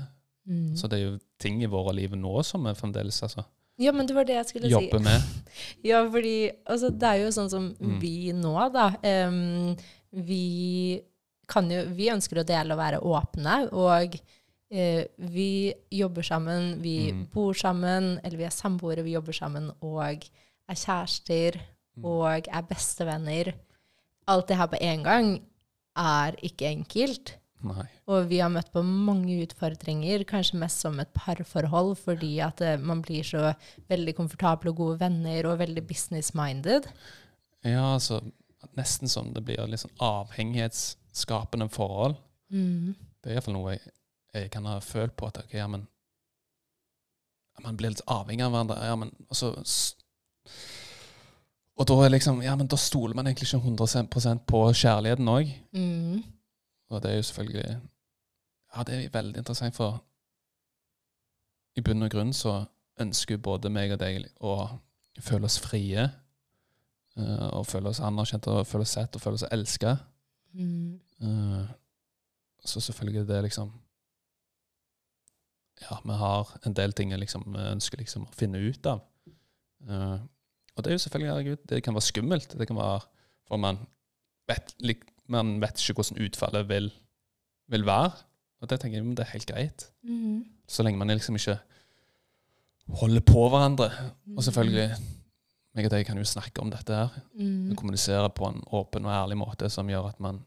[0.49, 0.75] Mm.
[0.77, 3.41] Så det er jo ting i våre liv nå som er fremdeles altså,
[3.81, 5.03] Ja, men det var det jeg skulle jobbe si.
[5.03, 5.55] med.
[5.89, 7.97] ja, fordi altså, det er jo sånn som mm.
[8.01, 8.91] vi nå, da.
[9.29, 9.73] Um,
[10.15, 11.01] vi
[11.49, 14.15] kan jo Vi ønsker å dele og være åpne, og
[14.75, 17.23] eh, vi jobber sammen, vi mm.
[17.33, 22.05] bor sammen, eller vi er samboere, vi jobber sammen og er kjærester mm.
[22.05, 23.53] og er bestevenner.
[24.27, 25.33] Alt det her på én gang
[25.95, 27.35] er ikke enkelt.
[27.65, 27.85] Nei.
[28.11, 32.75] Og vi har møtt på mange utfordringer, kanskje mest som et parforhold, fordi at uh,
[32.77, 33.55] man blir så
[33.89, 36.89] veldig komfortable og gode venner og veldig business-minded.
[37.65, 38.21] Ja, altså
[38.77, 42.19] nesten som det blir litt sånn avhengighetsskapende forhold.
[42.53, 42.93] Mm.
[43.21, 43.93] Det er iallfall noe jeg
[44.35, 45.87] jeg kan ha følt på at okay, ja, men,
[47.63, 48.79] man blir litt avhengig av hverandre.
[48.83, 49.51] Ja, men, og, så,
[51.75, 55.53] og da, liksom, ja, men da stoler man egentlig ikke 100% på kjærligheten òg.
[55.75, 56.23] Mm.
[56.91, 57.77] Og det er jo selvfølgelig
[58.75, 60.01] Ja, det er veldig interessant, for
[61.75, 62.65] i bunn og grunn så
[62.99, 64.55] ønsker både meg og deg å
[65.23, 66.09] føle oss frie.
[67.15, 69.95] Uh, og føle oss anerkjent og føle oss sett og føle oss elska.
[70.55, 70.99] Mm.
[71.23, 71.63] Uh,
[72.65, 73.71] så selvfølgelig det er liksom
[75.81, 79.03] ja, vi har en del ting liksom, vi ønsker liksom, å finne ut av.
[79.85, 80.19] Uh,
[80.75, 82.55] og det er jo selvfølgelig herregud, det kan være skummelt.
[82.59, 83.03] Det kan være
[83.45, 83.77] For man
[84.49, 84.73] vet,
[85.29, 86.89] man vet ikke hvordan utfallet vil,
[87.69, 88.11] vil, være.
[88.61, 89.85] Og det tenker jeg det er helt greit.
[90.01, 90.45] Mm.
[90.67, 91.59] Så lenge man liksom ikke
[93.01, 93.91] holder på hverandre.
[94.35, 94.89] Og selvfølgelig
[95.75, 97.15] jeg og deg kan jo snakke om dette her.
[97.35, 97.75] Mm.
[97.75, 100.39] Kommunisere på en åpen og ærlig måte som gjør at man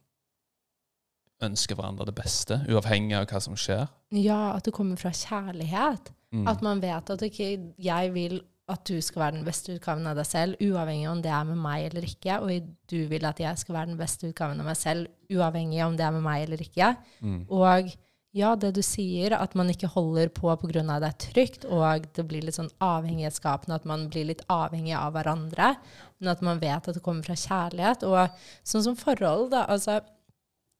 [1.44, 3.86] ønsker hverandre det beste, uavhengig av hva som skjer.
[4.14, 6.12] Ja, at det kommer fra kjærlighet.
[6.34, 6.46] Mm.
[6.50, 10.18] At man vet at okay, jeg vil at du skal være den beste utgaven av
[10.18, 12.34] deg selv, uavhengig om det er med meg eller ikke.
[12.44, 15.96] Og du vil at jeg skal være den beste utgaven av meg selv, uavhengig om
[15.96, 16.90] det er med meg eller ikke.
[17.24, 17.40] Mm.
[17.48, 17.88] Og
[18.36, 20.82] ja, det du sier, at man ikke holder på pga.
[20.84, 25.16] det er trygt, og det blir litt sånn avhengighetsskapende, at man blir litt avhengig av
[25.16, 25.72] hverandre,
[26.20, 28.04] men at man vet at det kommer fra kjærlighet.
[28.04, 28.28] Og
[28.68, 29.64] sånn som forhold, da.
[29.64, 30.02] altså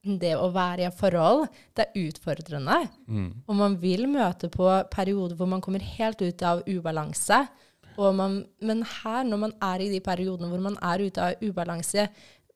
[0.03, 2.81] det å være i et forhold, det er utfordrende.
[3.07, 3.31] Mm.
[3.47, 7.47] Og man vil møte på perioder hvor man kommer helt ut av ubalanse.
[7.99, 12.07] Man, men her, når man er i de periodene hvor man er ute av ubalanse,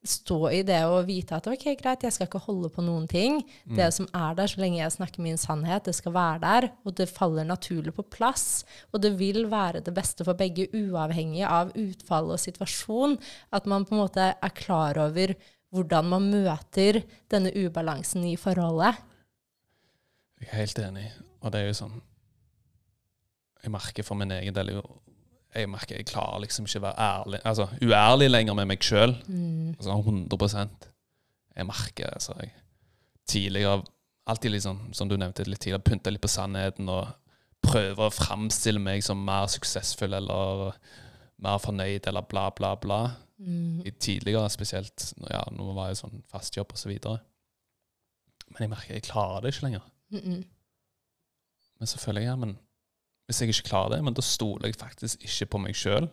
[0.03, 3.39] stå i det og vite at ok, greit, jeg skal ikke holde på noen ting.
[3.67, 3.77] Mm.
[3.79, 6.69] Det som er der, så lenge jeg snakker min sannhet, det skal være der.
[6.87, 8.65] Og det faller naturlig på plass.
[8.91, 13.19] Og det vil være det beste for begge, uavhengig av utfall og situasjon.
[13.55, 15.37] At man på en måte er klar over
[15.73, 17.01] hvordan man møter
[17.33, 19.01] denne ubalansen i forholdet.
[20.43, 21.07] Jeg er helt enig.
[21.43, 21.95] Og det er jo sånn
[23.63, 24.73] Jeg merker for min egen del
[25.53, 29.13] jeg merker jeg klarer liksom ikke å være ærlig, altså uærlig lenger med meg sjøl.
[29.29, 29.75] Mm.
[29.77, 30.87] Altså 100%
[31.59, 32.55] Jeg merker altså jeg
[33.29, 33.83] tidligere
[34.33, 37.11] alltid sånn, som du nevnte litt tidligere, pynta litt på sannheten og
[37.63, 40.73] prøver å framstille meg som mer suksessfull eller
[41.43, 43.01] mer fornøyd eller bla, bla, bla.
[43.43, 43.83] Mm.
[43.99, 46.93] Tidligere spesielt, ja, når man var i sånn fastjobb osv.
[47.03, 47.17] Så
[48.53, 49.87] men jeg merker jeg klarer det ikke lenger.
[50.13, 50.43] Mm -mm.
[51.79, 52.59] Men så føler jeg ja, men
[53.27, 56.09] hvis jeg ikke klarer det, men da stoler jeg faktisk ikke på meg sjøl,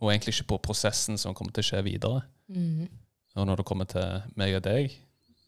[0.00, 2.22] og egentlig ikke på prosessen som kommer til å skje videre.
[2.48, 2.88] Mm.
[3.34, 4.98] Og når det kommer til meg og deg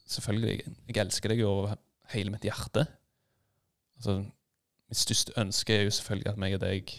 [0.06, 1.76] Selvfølgelig, jeg, jeg elsker deg over
[2.11, 2.87] hele mitt hjerte.
[3.96, 4.24] Altså,
[4.88, 6.92] mitt største ønske er jo selvfølgelig at meg og deg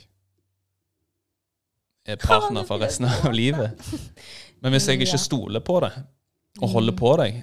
[2.06, 3.80] er partner for resten av livet.
[4.64, 5.92] Men hvis jeg ikke stoler på det,
[6.62, 7.42] og holder på deg,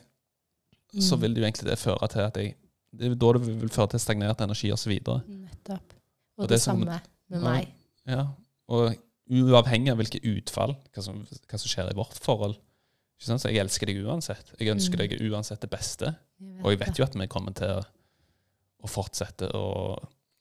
[1.02, 2.56] så vil det jo egentlig det føre til at jeg
[2.90, 4.96] Det er da det vil føre til stagnert energi osv.
[4.98, 5.92] Nettopp.
[5.94, 6.96] Og, og det, det samme
[7.30, 7.68] med meg.
[8.08, 8.24] Ja,
[8.66, 8.96] og
[9.30, 12.56] uavhengig av hvilke utfall, hva som, hva som skjer i vårt forhold.
[13.20, 14.50] Så jeg elsker deg uansett.
[14.58, 15.02] Jeg ønsker mm.
[15.04, 16.10] deg uansett det beste.
[16.64, 17.78] Og jeg vet jo at vi kommer til
[18.80, 19.66] å fortsette å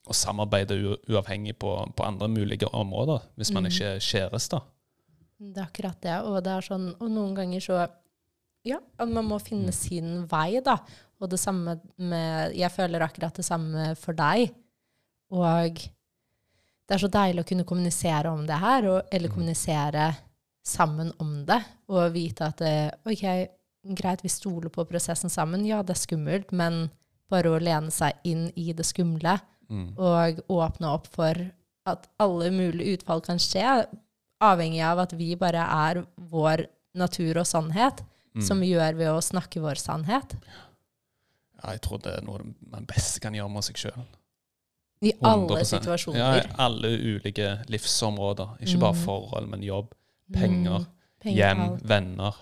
[0.09, 0.77] å samarbeide
[1.09, 3.71] uavhengig på, på, andre mulige områder, hvis man mm.
[3.71, 4.65] ikke er kjærester.
[5.39, 6.17] Det er akkurat det.
[6.27, 7.87] Og det er sånn, og noen ganger så
[8.67, 9.75] Ja, man må finne mm.
[9.77, 10.75] sin vei, da.
[11.19, 14.51] Og det samme med Jeg føler akkurat det samme for deg.
[15.31, 20.09] Og det er så deilig å kunne kommunisere om det her, og, eller kommunisere
[20.65, 22.73] sammen om det, og vite at det
[23.07, 23.23] OK,
[23.95, 25.63] greit, vi stoler på prosessen sammen.
[25.67, 26.87] Ja, det er skummelt, men
[27.29, 29.37] bare å lene seg inn i det skumle
[29.69, 29.93] Mm.
[29.97, 31.33] og åpne opp for
[31.85, 33.85] at alle mulige utfall kan skje,
[34.41, 38.03] avhengig av at vi bare er vår natur og sannhet,
[38.35, 38.41] Mm.
[38.45, 40.35] som vi gjør ved å snakke vår sannhet.
[41.63, 42.39] Ja, jeg tror det er noe
[42.71, 44.03] man best kan gjøre med seg sjøl.
[45.01, 46.19] I alle situasjoner.
[46.19, 48.57] Ja, i alle ulike livsområder.
[48.61, 49.03] Ikke bare Mm.
[49.05, 49.93] forhold, men jobb,
[50.33, 50.85] penger, Mm,
[51.21, 51.83] penger, hjem, alt.
[51.83, 52.35] venner,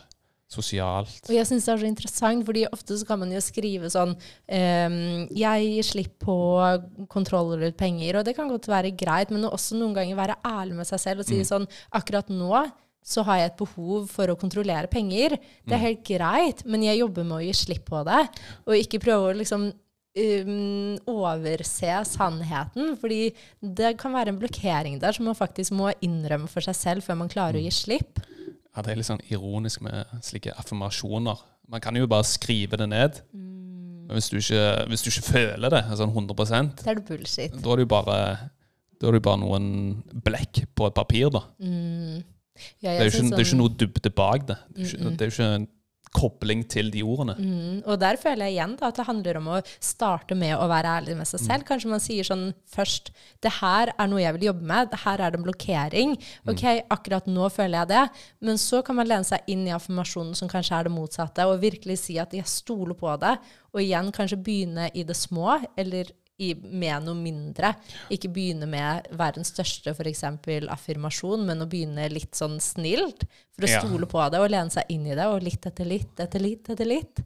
[0.47, 1.25] sosialt.
[1.27, 4.13] Og jeg syns det er så interessant, fordi ofte så kan man jo skrive sånn
[4.15, 6.37] um, Jeg slipp på
[7.11, 10.77] kontroller ut penger, og det kan godt være greit, men også noen ganger være ærlig
[10.79, 11.47] med seg selv og si Mm.
[11.51, 12.71] sånn Akkurat nå
[13.07, 15.37] så har jeg et behov for å kontrollere penger.
[15.65, 15.85] Det er Mm.
[15.87, 18.27] helt greit, men jeg jobber med å gi slipp på det.
[18.67, 19.71] Og ikke prøve å liksom
[20.17, 26.49] um, overse sannheten, fordi det kan være en blokkering der som man faktisk må innrømme
[26.49, 28.19] for seg selv før man klarer å gi slipp.
[28.77, 31.39] Ja, det er litt sånn ironisk med slike affirmasjoner.
[31.67, 33.15] Man kan jo bare skrive det ned.
[33.33, 34.05] Mm.
[34.05, 36.37] Men hvis du ikke, hvis du ikke føler det sånn 100
[36.83, 37.57] Da er det bullshit.
[37.57, 38.19] da er det jo bare,
[39.01, 39.65] da er det bare noen
[40.23, 41.41] blekk på et papir, da.
[41.57, 42.21] Mm.
[42.81, 44.59] Ja, Det er ikke, sånn, det er ikke noe dybde bak det.
[44.69, 45.49] Det er jo ikke, det er ikke
[46.15, 47.35] kobling til de ordene.
[47.37, 50.67] Mm, og der føler jeg igjen da, at det handler om å starte med å
[50.69, 51.65] være ærlig med seg selv.
[51.67, 53.11] Kanskje man sier sånn først
[53.43, 54.91] Det her er noe jeg vil jobbe med.
[54.91, 56.15] Det her er det en blokkering.
[56.49, 58.05] Ok, akkurat nå føler jeg det.
[58.47, 61.61] Men så kan man lene seg inn i affirmasjonen som kanskje er det motsatte, og
[61.61, 63.35] virkelig si at jeg stoler på det.
[63.75, 67.71] Og igjen kanskje begynne i det små, eller i, med noe mindre.
[68.13, 73.25] Ikke begynne med verdens største for eksempel, affirmasjon, men å begynne litt sånn snilt.
[73.55, 73.81] For å Ja.
[73.81, 76.69] stole på det og lene seg inn i det, og litt etter litt etter litt
[76.69, 77.23] etter litt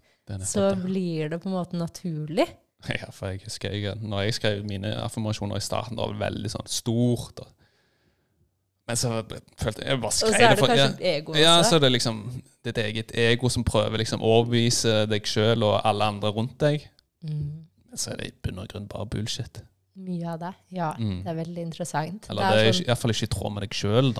[0.47, 0.83] så det.
[0.85, 2.47] blir det på en måte naturlig.
[2.87, 6.21] Ja, for jeg husker jeg, når jeg skrev mine affirmasjoner i starten, det var det
[6.23, 7.41] veldig sånn stort.
[7.43, 7.47] Og,
[8.87, 9.11] men så
[9.59, 10.31] følte jeg bare skrev det.
[10.31, 12.23] Og så er det for kanskje ja, et ego ja, så er det liksom
[12.63, 16.87] ditt eget ego som prøver liksom å overbevise deg sjøl og alle andre rundt deg.
[17.27, 17.67] Mm.
[17.95, 19.61] Så er det i bunn og grunn bare bullshit.
[19.97, 20.53] Mye av det.
[20.71, 21.23] Ja, Mm.
[21.23, 22.29] det er veldig interessant.
[22.29, 24.13] Eller det er, sånn, ikke- i hvert fall ikke i tråd med deg sjøl.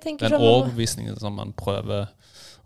[0.00, 2.08] tenker Den sånn overbevisningen som man prøver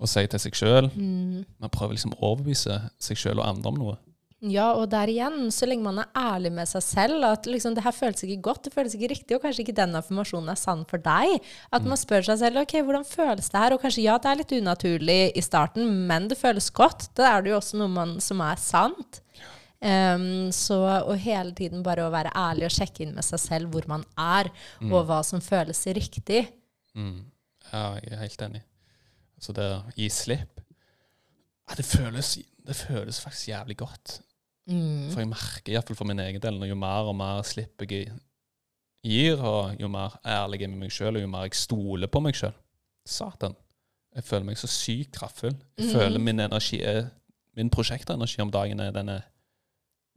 [0.01, 0.91] å si til seg sjøl.
[0.95, 3.99] mm, Man prøver liksom å overbevise seg sjøl og andre om noe.
[4.41, 7.83] Ja, og der igjen, så lenge man er ærlig med seg selv, at liksom, det
[7.83, 10.85] her føles ikke godt, det føles ikke riktig, og kanskje ikke den informasjonen er sann
[10.87, 11.41] for deg.
[11.73, 14.37] At man spør seg selv ok, hvordan føles det her, og kanskje ja, det er
[14.37, 17.09] litt unaturlig i starten, men det føles godt.
[17.19, 19.21] Da er det jo også noe man, som er sant.
[19.81, 20.75] Um, så
[21.07, 24.03] og hele tiden bare å være ærlig og sjekke inn med seg selv hvor man
[24.19, 24.49] er,
[24.83, 26.49] og hva som føles riktig.
[26.99, 27.21] Mm.
[27.73, 28.63] Ja, jeg er helt enig.
[29.39, 30.59] Så det å gi slipp
[31.69, 32.33] ja, det, føles,
[32.67, 34.17] det føles faktisk jævlig godt.
[34.67, 35.11] Mm.
[35.13, 38.09] For jeg merker, iallfall for min egen del, når jo mer og mer slipp jeg
[39.05, 42.11] gir, og jo mer ærlig jeg er med meg sjøl, og jo mer jeg stoler
[42.11, 42.57] på meg sjøl
[43.09, 43.55] Satan.
[44.17, 45.55] Jeg føler meg så sykt kraftfull.
[45.79, 45.93] Jeg Mhm.
[45.95, 47.11] føler min energi er
[47.57, 48.93] Min prosjektenergi om dagen er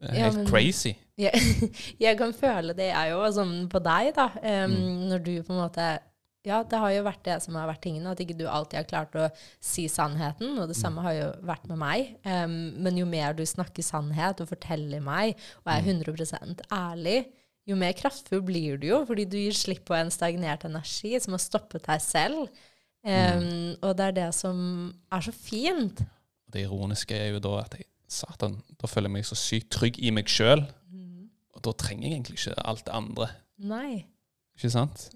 [0.02, 0.96] er er Ja, helt men- crazy.
[1.18, 1.32] Jeg,
[2.00, 4.30] jeg kan føle det, jeg òg, sånn på deg, da.
[4.42, 5.10] Um, Mm.
[5.10, 6.00] Når du på en måte
[6.44, 8.86] Ja, det har jo vært det som har vært tingene, at ikke du alltid har
[8.90, 9.28] klart å
[9.62, 10.58] si sannheten.
[10.58, 10.82] Og det Mm.
[10.82, 12.16] samme har jo vært med meg.
[12.26, 16.02] Um, men jo mer du snakker sannhet og forteller meg, og er Mm.
[16.02, 17.28] 100% ærlig,
[17.68, 21.34] jo mer kraftfull blir du jo, fordi du gir slipp på en stagnert energi som
[21.34, 22.50] har stoppet deg selv.
[23.06, 23.78] Um, Mm.
[23.84, 26.02] Og det er det som er så fint.
[26.50, 30.00] Det ironiske er jo da at jeg Satan, da føler jeg meg så sykt trygg
[30.04, 30.66] i meg sjøl.
[31.56, 33.28] Og da trenger jeg egentlig ikke alt det andre.
[33.72, 34.06] Nei.
[34.58, 35.10] Ikke sant?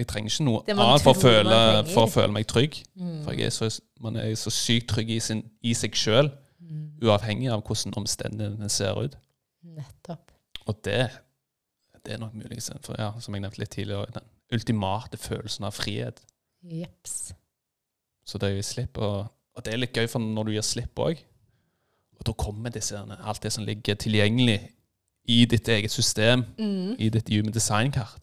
[0.00, 1.58] Jeg trenger ikke noe annet for å, føle,
[1.92, 2.78] for å føle meg trygg.
[2.98, 3.18] Mm.
[3.26, 3.68] For er så,
[4.02, 6.92] man er så sykt trygg i, sin, i seg sjøl, Mm.
[7.02, 9.16] uavhengig av hvordan omstendighetene ser ut.
[9.66, 10.30] Nettopp.
[10.70, 11.08] Og det,
[12.06, 15.74] det er nok muligens, for, ja, som jeg nevnte litt tidligere, den ultimate følelsen av
[15.76, 16.22] frihet.
[16.62, 17.32] Jeps.
[18.24, 19.00] Så det er jo slipp.
[19.02, 21.20] Og, og det er litt gøy, for når du gir slipp òg,
[22.22, 24.60] og da kommer disse, alt det som ligger tilgjengelig
[25.26, 26.94] i ditt eget system, Mm.
[26.98, 28.20] i ditt human design-kart.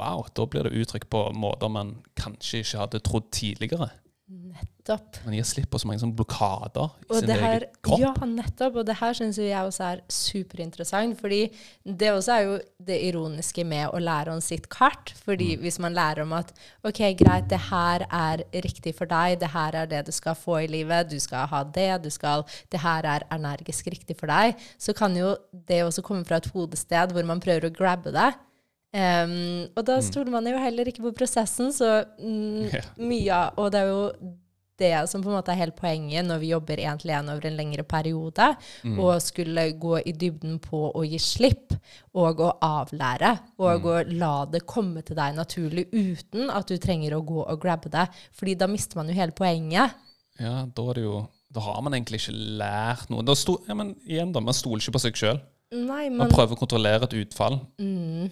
[0.00, 3.88] Wow, da blir det uttrykk på måter man kanskje ikke hadde trodd tidligere.
[4.32, 5.18] Nettopp.
[5.26, 8.00] Man gir slipp på så mange sånne blokader i Og sin det her, egen kropp.
[8.00, 8.78] ja, nettopp.
[8.80, 11.18] Og det her syns jeg også er superinteressant.
[11.20, 11.40] fordi
[11.84, 12.54] det også er jo
[12.88, 15.12] det ironiske med å lære om sitt kart.
[15.24, 19.50] fordi hvis man lærer om at ok, greit, det her er riktig for deg, det
[19.52, 22.80] her er det du skal få i livet, du skal ha det, du skal, det
[22.80, 27.12] her er energisk riktig for deg, så kan jo det også komme fra et hodested
[27.12, 28.32] hvor man prøver å grabbe det.
[28.92, 32.80] Em, og da stoler man jo heller ikke på prosessen, så mm, Ja.
[33.00, 34.12] mye av Og det er jo
[34.78, 37.46] det som på en måte er hele poenget når vi jobber én til én over
[37.46, 38.98] en lengre periode, Mm.
[38.98, 41.72] og skulle gå i dybden på å gi slipp
[42.14, 43.86] og å avlære, og Mm.
[43.86, 47.88] å la det komme til deg naturlig uten at du trenger å gå og grabbe
[47.90, 48.08] det.
[48.32, 49.92] Fordi da mister man jo hele poenget.
[50.40, 53.22] Ja, da er det jo Da har man egentlig ikke lært noe.
[53.22, 55.40] Da sto, ja, men igjen da, Man stoler ikke på seg sjøl.
[55.70, 57.60] Man, Man prøver å kontrollere et utfall.
[57.78, 58.30] mm,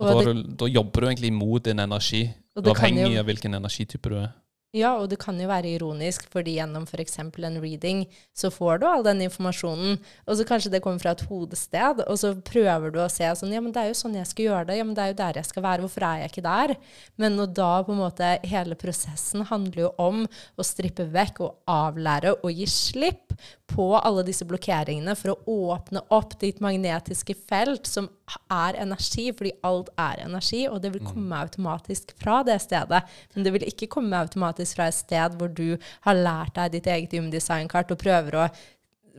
[0.00, 2.24] Og, Og da, det- du, da jobber du egentlig imot din energi.
[2.56, 4.32] Og Du er avhengig jo- av hvilken energitype du er.
[4.76, 7.18] Ja, og det kan jo være ironisk, fordi gjennom f.eks.
[7.18, 8.04] en reading
[8.36, 12.18] så får du all den informasjonen, og så kanskje det kommer fra et hodested, og
[12.18, 14.66] så prøver du å se sånn Ja, men det er jo sånn jeg skal gjøre
[14.66, 14.76] det.
[14.76, 15.80] Ja, men det er jo der jeg skal være.
[15.80, 16.76] Hvorfor er jeg ikke der?
[17.16, 20.26] Men og da på en måte Hele prosessen handler jo om
[20.58, 23.32] å strippe vekk og avlære og gi slipp
[23.66, 28.06] på alle disse blokkeringene for å åpne opp ditt magnetiske felt, som
[28.52, 33.02] er energi, fordi alt er energi, og det vil komme automatisk fra det stedet.
[33.34, 35.76] Men det vil ikke komme automatisk fra et sted hvor du
[36.06, 38.46] har lært deg ditt eget human-design-kart og prøver å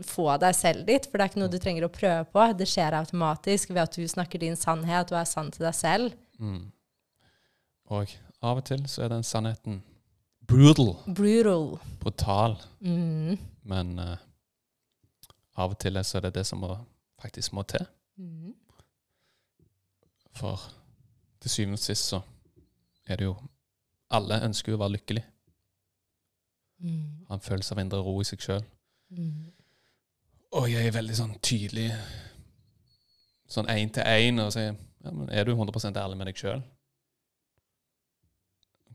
[0.06, 2.48] få deg selv dit, for det er ikke noe du trenger å prøve på.
[2.58, 6.16] Det skjer automatisk ved at du snakker din sannhet og er sann til deg selv.
[6.40, 6.70] Mm.
[7.98, 9.82] Og av og til så er den sannheten
[10.48, 11.68] brutal, Brutal.
[12.00, 12.58] brutal.
[12.80, 13.38] Mm.
[13.68, 14.18] Men eh,
[15.58, 16.76] av og til så er det det som må,
[17.22, 17.86] faktisk må til.
[18.18, 18.54] Mm.
[20.38, 20.62] For
[21.42, 22.22] til syvende og sist så
[23.08, 23.36] er det jo
[24.10, 25.22] Alle ønsker jo å være lykkelig.
[26.80, 27.26] Mm.
[27.28, 28.62] Ha en følelse av indre ro i seg sjøl.
[29.10, 29.50] Mm.
[30.56, 31.90] Og jeg er veldig sånn tydelig
[33.52, 36.64] sånn én til én og sier ja, men er du 100 ærlig med deg sjøl?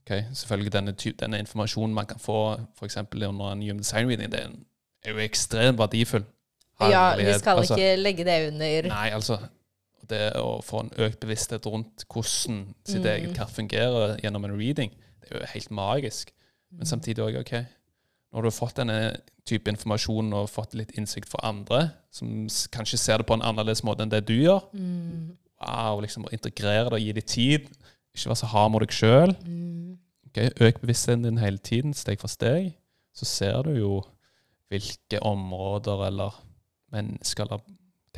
[0.01, 2.39] Ok, selvfølgelig denne, denne informasjonen man kan få
[2.73, 2.97] f.eks.
[2.97, 4.57] under en human design reading, det er
[5.03, 6.25] er jo ekstremt verdifull.
[6.91, 7.77] Ja, vi skal altså.
[7.77, 9.39] ikke legge det under Nei, altså
[10.09, 13.07] Det å få en økt bevissthet rundt hvordan sitt Mm.
[13.07, 14.91] eget kart fungerer gjennom en reading,
[15.23, 16.33] det er jo helt magisk.
[16.73, 16.79] Mm.
[16.79, 17.53] Men samtidig òg, OK
[18.33, 19.17] Når du har fått denne
[19.47, 23.83] type informasjon og fått litt innsikt fra andre, som kanskje ser det på en annerledes
[23.85, 25.37] måte enn det du gjør Mm.
[25.61, 27.61] Wow, liksom å integrere det og gi det tid.
[28.15, 29.37] Ikke være så hard mot deg sjøl.
[29.47, 29.99] Mm.
[30.61, 32.75] Øk bevisstheten din hele tiden, steg for steg.
[33.15, 34.03] Så ser du jo
[34.71, 36.33] hvilke områder eller
[36.93, 37.61] mennesker skal det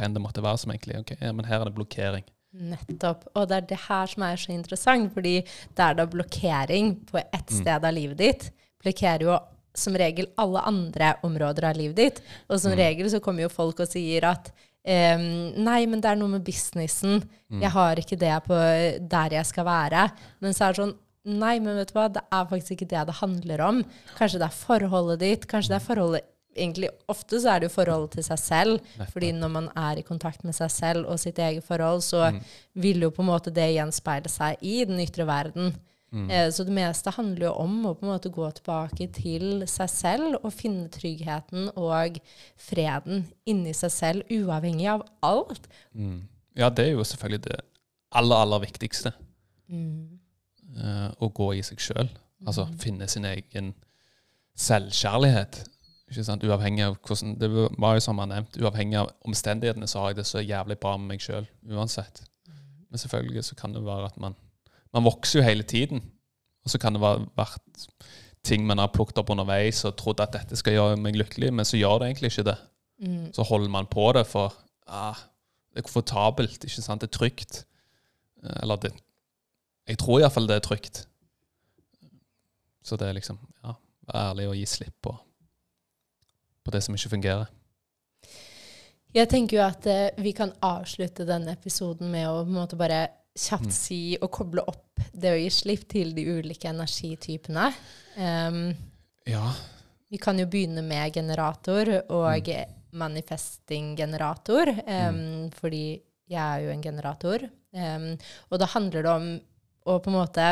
[0.05, 2.25] enn det måtte være som egentlig ok, ja, men her er det blokkering.
[2.55, 3.25] Nettopp.
[3.35, 5.37] Og det er det her som er så interessant, fordi
[5.79, 7.61] der det er blokkering på ett Mm.
[7.61, 8.51] sted av livet ditt,
[8.83, 9.39] blokkerer jo
[9.75, 12.21] som regel alle andre områder av livet ditt.
[12.51, 12.79] Og som Mm.
[12.79, 14.53] regel så kommer jo folk og sier at
[14.87, 17.23] Um, nei, men det er noe med businessen.
[17.51, 17.63] Mm.
[17.63, 18.55] Jeg har ikke det på
[19.09, 20.13] der jeg skal være.
[20.43, 20.95] Men så er det sånn
[21.27, 23.83] Nei, men vet du hva, det er faktisk ikke det det handler om.
[24.19, 25.47] Kanskje det er forholdet ditt.
[25.49, 26.23] Kanskje det er forholdet
[26.57, 28.81] Egentlig ofte så er det jo forholdet til seg selv.
[29.13, 32.41] Fordi når man er i kontakt med seg selv og sitt eget forhold, så Mm.
[32.75, 35.75] vil jo på en måte det gjenspeile seg i den ytre verden.
[36.15, 36.31] Mm.
[36.31, 39.89] Eh, så det meste handler jo om å på en måte gå tilbake til seg
[39.91, 42.21] selv og finne tryggheten og
[42.57, 45.67] freden inni seg selv, uavhengig av alt.
[45.93, 46.21] Mm.
[46.55, 47.61] Ja, det er jo selvfølgelig det
[48.13, 49.13] aller, aller viktigste.
[49.69, 50.21] Mm.
[50.77, 52.09] eh, å gå i seg sjøl.
[52.47, 53.75] Altså finne sin egen
[54.57, 55.65] selvkjærlighet.
[56.15, 56.45] Ikke sant?
[56.47, 60.21] Uavhengig av hvordan Det var jo som han nevnte, uavhengig av omstendighetene så har jeg
[60.21, 62.23] det så jævlig bra med meg sjøl uansett.
[62.89, 64.39] Men selvfølgelig så kan det være at man
[64.95, 66.05] Man vokser jo hele tiden.
[66.65, 67.89] Og så kan det være vært
[68.47, 71.67] ting man har plukket opp underveis og trodd at dette skal gjøre meg lykkelig, men
[71.67, 72.57] så gjør det egentlig ikke det.
[73.03, 73.33] Mm.
[73.35, 74.55] Så holder man på det for
[74.87, 75.19] ah,
[75.73, 77.03] det er komfortabelt, ikke sant?
[77.03, 77.65] Det er trygt.
[78.45, 78.93] Eh, Eller det
[79.89, 81.09] Jeg tror iallfall det er trygt.
[82.85, 83.75] Så det er liksom ja,
[84.07, 85.17] være ærlig og gi slipp på,
[86.65, 87.51] på det som ikke fungerer.
[89.15, 92.79] Jeg tenker jo at eh, vi kan avslutte denne episoden med å på en måte
[92.81, 93.75] bare kjapt Mm.
[93.75, 97.73] si og koble opp det å gi slipp til de ulike energitypene.
[98.17, 98.75] Um,
[99.27, 99.53] Ja.
[100.11, 102.47] Vi kan jo begynne med generator og
[102.93, 106.01] manifesting-generator, em, fordi
[106.31, 107.49] jeg er jo en generator.
[107.73, 108.17] Um,
[108.51, 109.41] og da handler det om
[109.87, 110.47] å på en måte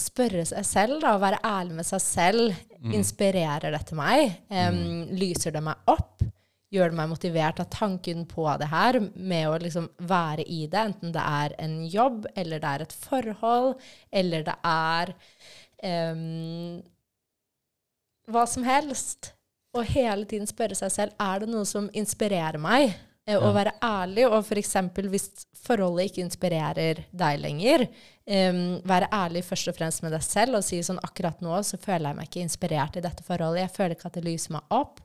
[0.00, 2.58] spørre seg selv, da, være ærlig med seg selv.
[2.80, 2.92] Mm.
[2.98, 4.36] Inspirerer dette meg?
[4.50, 4.80] Em,
[5.20, 6.22] Lyser det meg opp?
[6.70, 10.78] Gjør det meg motivert av tanken på det her, med å liksom være i det,
[10.92, 13.72] enten det er en jobb, eller det er et forhold,
[14.14, 15.10] eller det er
[16.14, 16.78] um,
[18.30, 19.32] hva som helst.
[19.74, 22.94] Og hele tiden spørre seg selv er det noe som inspirerer meg.
[23.26, 23.52] Eh, Å Ja.
[23.54, 24.72] være ærlig, og f.eks.
[25.10, 25.28] hvis
[25.66, 27.88] forholdet ikke inspirerer deg lenger,
[28.30, 31.78] em, være ærlig først og fremst med deg selv og si sånn akkurat nå så
[31.82, 33.66] føler jeg meg ikke inspirert i dette forholdet.
[33.66, 35.00] Jeg føler ikke at det lyser meg opp.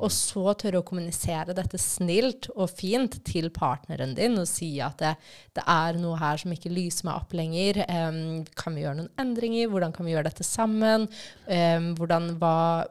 [0.00, 4.98] Og så tørre å kommunisere dette snilt og fint til partneren din og si at
[5.00, 5.12] det,
[5.56, 7.82] det er noe her som ikke lyser meg opp lenger.
[7.86, 9.70] Um, kan vi gjøre noen endringer?
[9.72, 11.06] Hvordan kan vi gjøre dette sammen?
[11.46, 12.88] Um, hvordan var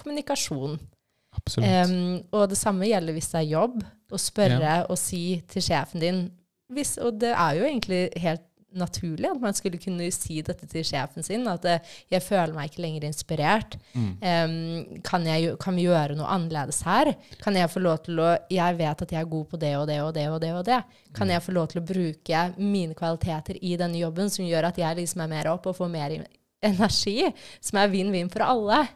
[0.00, 0.78] kommunikasjon?
[1.36, 1.90] Absolutt.
[1.90, 3.82] Um, og det samme gjelder hvis det er jobb.
[4.10, 4.78] Å spørre Ja.
[4.90, 6.22] og si til sjefen din
[6.70, 8.42] hvis, Og det er jo egentlig helt
[8.76, 11.46] naturlig at man skulle kunne si dette til sjefen sin.
[11.48, 13.76] At eh, 'jeg føler meg ikke lenger inspirert'.
[13.94, 14.12] Mm.
[14.22, 17.14] Um, kan, jeg, kan vi gjøre noe annerledes her?
[17.42, 19.86] Kan jeg få lov til å Jeg vet at jeg er god på det og
[19.88, 20.52] det og det og det.
[20.52, 20.82] og det.
[21.14, 24.78] Kan jeg få lov til å bruke mine kvaliteter i denne jobben som gjør at
[24.78, 26.16] jeg liksom er mer opp og får mer
[26.62, 27.32] energi?
[27.60, 28.86] Som er vinn-vinn for alle.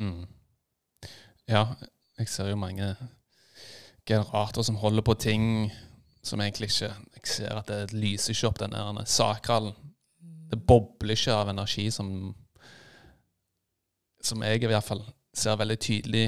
[0.00, 0.26] Mm.
[1.48, 1.66] Ja,
[2.18, 2.94] jeg ser jo mange
[4.08, 5.70] generater som holder på ting
[6.24, 9.74] som egentlig ikke Jeg ser at det lyser ikke opp den der sakralen.
[10.48, 12.34] Det bobler ikke av energi som
[14.24, 15.02] Som jeg i hvert fall
[15.36, 16.24] ser veldig tydelig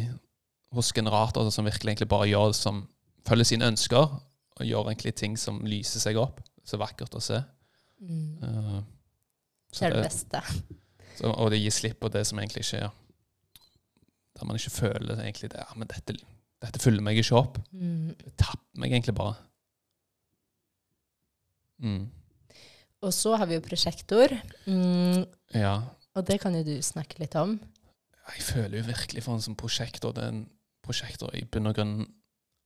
[0.72, 2.84] hos generatorer som virkelig egentlig bare gjør det som
[3.26, 4.12] følger sine ønsker,
[4.60, 6.38] og gjør egentlig ting som lyser seg opp.
[6.64, 7.40] Så vakkert å se.
[8.00, 8.78] Eh,
[9.74, 10.40] Det er det beste.
[11.18, 12.90] så, og det gir slipp på det som egentlig ikke er
[14.38, 15.58] Der man ikke føler egentlig det.
[15.58, 16.14] Ja, men dette,
[16.62, 17.58] dette fyller meg ikke opp.
[17.72, 18.14] Mm.
[18.16, 19.34] Det tapper meg egentlig bare.
[21.80, 22.08] Mm.
[23.02, 24.32] Og så har vi jo prosjektor.
[24.66, 25.24] Mm,
[25.54, 25.80] Ja.
[26.14, 27.58] og det kan jo du snakke litt om.
[28.30, 30.12] Jeg føler jo virkelig for en sånn prosjektor.
[30.14, 30.50] det er en
[30.84, 32.06] prosjektor i bunn og grunn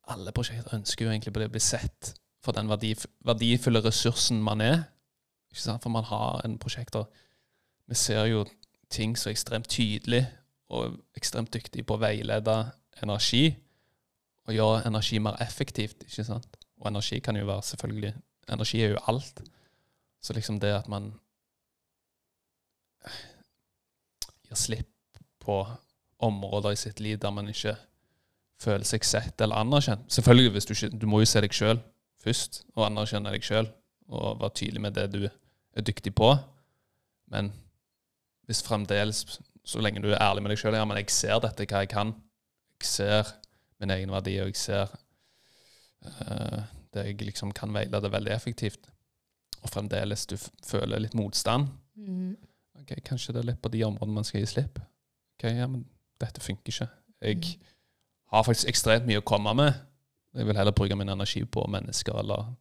[0.06, 2.10] Alle prosjekter ønsker jo egentlig på det å bli sett
[2.44, 4.82] for den verdif verdifulle ressursen man er.
[5.50, 5.82] Ikke sant?
[5.82, 7.06] For man har en prosjektor
[7.88, 8.44] Vi ser jo
[8.90, 10.26] ting så ekstremt tydelig,
[10.70, 13.56] og ekstremt dyktig på å veilede energi,
[14.46, 16.56] og gjøre energi mer effektivt, ikke sant?
[16.80, 18.14] Og energi kan jo være selvfølgelig
[18.52, 19.40] Energi er jo alt.
[20.22, 21.12] Så liksom det at man
[24.44, 24.90] gir slipp
[25.44, 25.62] på
[26.24, 27.76] områder i sitt liv der man ikke
[28.60, 30.06] føler seg sett eller anerkjent.
[30.12, 31.80] Selvfølgelig, hvis du, du må jo se deg sjøl
[32.24, 33.68] først, og anerkjenne deg sjøl,
[34.08, 36.30] og være tydelig med det du er dyktig på.
[37.32, 37.50] Men
[38.48, 39.24] hvis fremdeles,
[39.64, 41.92] så lenge du er ærlig med deg sjøl Ja, men jeg ser dette, hva jeg
[41.92, 42.14] kan.
[42.80, 43.34] Jeg ser
[43.80, 44.92] min egen verdi, og jeg ser
[46.04, 46.64] eh,
[46.94, 48.88] det jeg liksom kan veilede veldig effektivt.
[49.64, 50.36] Og fremdeles du
[50.66, 51.68] føler litt motstand.
[51.96, 52.36] Mm.
[52.80, 54.78] Ok, Kanskje det er litt på de områdene man skal gi slipp.
[55.38, 55.84] Ok, ja, men
[56.20, 56.88] dette funker ikke.
[57.22, 57.62] Jeg Mm.
[58.32, 59.74] har faktisk ekstremt mye å komme med.
[60.34, 62.54] Jeg vil heller bruke min energi på mennesker eller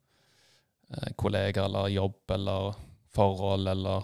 [0.93, 2.75] eh, kollegaer eller jobb eller
[3.13, 4.03] forhold eller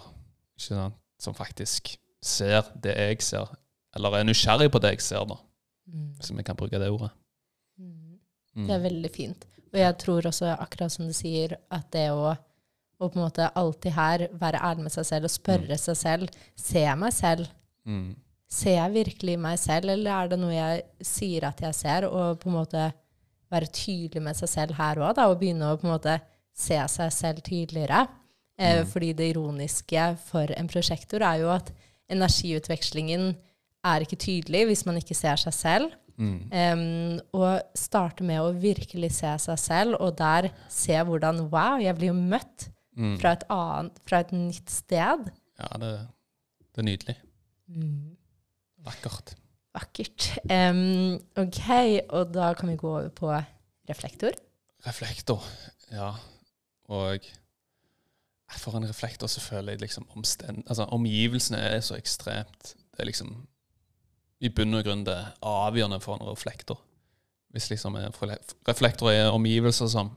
[0.58, 3.46] ikke sant, som faktisk ser det jeg ser,
[3.96, 5.36] eller er nysgjerrig på det jeg ser, da,
[5.86, 6.14] Mm.
[6.18, 7.10] hvis vi kan bruke det ordet.
[7.78, 8.18] Mm.
[8.56, 8.66] Mm.
[8.66, 9.46] Det er veldig fint.
[9.70, 13.50] Og jeg tror også, akkurat som du sier, at det å, å på en måte
[13.58, 17.52] alltid her være ærlig med seg selv og spørre seg selv Ser jeg meg selv?
[17.86, 18.08] Mm.
[18.50, 22.08] Ser jeg virkelig meg selv, eller er det noe jeg sier at jeg ser?
[22.10, 22.88] Og på en måte
[23.50, 26.16] være tydelig med seg selv her òg, og begynne å på en måte
[26.56, 28.06] se seg selv tydeligere.
[28.58, 28.86] Eh, Mm.
[28.90, 31.72] Fordi det ironiske for en prosjektor er jo at
[32.10, 33.30] energiutvekslingen
[33.84, 35.94] er ikke tydelig hvis man ikke ser seg selv.
[36.20, 36.40] Mm.
[36.52, 41.96] Um, og starte med å virkelig se seg selv, og der se hvordan Wow, jeg
[41.96, 42.68] blir jo møtt
[43.00, 43.14] Mm.
[43.20, 45.28] fra et annet, fra et nytt sted.
[45.60, 45.90] Ja, det,
[46.74, 47.14] det er nydelig.
[48.84, 49.34] Vakkert.
[49.76, 50.26] Vakkert.
[50.50, 51.60] Um, OK,
[52.10, 53.30] og da kan vi gå over på
[53.88, 54.34] reflektor.
[54.86, 55.44] Reflektor,
[55.92, 56.10] ja.
[56.90, 57.24] Og
[58.58, 63.06] for en reflektor så føler jeg liksom omstend, altså, omgivelsene er så ekstremt Det er
[63.06, 63.46] liksom
[64.40, 66.80] i bunn og grunn det avgjørende for en reflektor.
[67.50, 67.98] Hvis liksom
[68.68, 70.12] reflektor er omgivelser som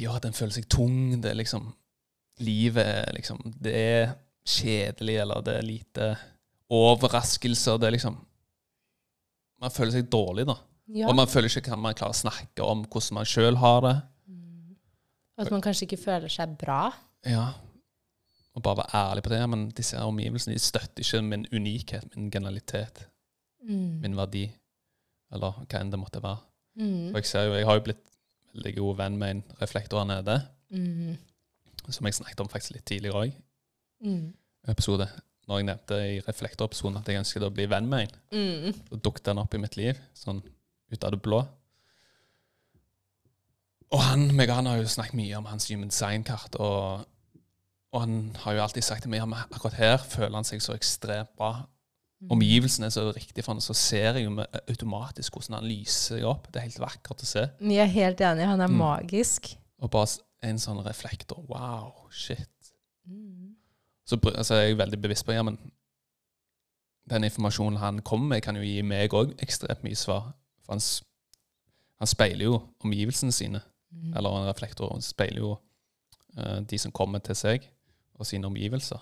[0.00, 1.72] gjør at en føler seg tung, det er liksom
[2.42, 4.08] Livet liksom Det er
[4.42, 6.06] kjedelig, eller det er lite
[6.74, 7.78] overraskelser.
[7.78, 8.16] Det er liksom
[9.62, 10.56] Man føler seg dårlig, da.
[10.90, 11.06] Ja.
[11.08, 13.94] Og man føler ikke kan man klare å snakke om hvordan man sjøl har det.
[15.40, 16.90] At man kanskje ikke føler seg bra.
[17.26, 17.46] Ja.
[18.54, 19.50] Og bare være ærlig på det.
[19.50, 23.08] Men disse omgivelsene de støtter ikke min unikhet, min genialitet,
[23.64, 24.00] Mm.
[24.02, 24.44] min verdi,
[25.32, 26.36] eller hva enn det måtte være.
[26.76, 27.10] Mm.
[27.10, 28.02] For jeg ser jo, jeg har jo blitt
[28.54, 31.16] veldig god venn med en reflektor her nede, Mm.
[31.88, 33.32] som jeg snakket om faktisk litt tidligere òg,
[34.04, 34.34] Mm.
[34.68, 35.08] episode.
[35.48, 38.72] Når jeg nevnte i reflektoroppsonen at jeg ønsket å bli venn med en, Mm.
[38.90, 40.42] så dukket den opp i mitt liv, sånn
[40.92, 41.46] ut av det blå.
[43.94, 47.06] Og han, meg og han har jo snakket mye om hans human design-kart, og,
[47.94, 50.74] og han har jo alltid sagt til meg at akkurat her føler han seg så
[50.74, 51.52] ekstremt bra.
[52.32, 54.32] Omgivelsene er så riktig for han, så ser jeg jo
[54.70, 56.46] automatisk hvordan han lyser opp.
[56.50, 57.42] Det er helt vakkert å se.
[57.60, 58.46] Jeg er helt enig.
[58.48, 58.78] Han er Mm.
[58.80, 59.52] magisk.
[59.84, 61.44] Og bare en sånn reflektor.
[61.48, 62.48] Wow, shit.
[63.06, 63.54] Mm.
[64.06, 65.58] Så, altså, jeg er veldig bevisst på ja, men
[67.10, 70.32] den informasjonen han kommer med, kan jo gi meg òg ekstremt mye svar.
[70.64, 70.80] For han,
[72.00, 73.60] han speiler jo omgivelsene sine.
[73.92, 74.16] Mm.
[74.16, 75.52] Eller en reflektor speiler jo
[76.38, 77.68] uh, de som kommer til seg,
[78.18, 79.00] og sine omgivelser.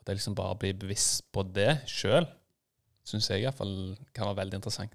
[0.00, 2.26] At jeg liksom bare blir bevisst på det sjøl,
[3.08, 4.94] syns jeg iallfall kan være veldig interessant.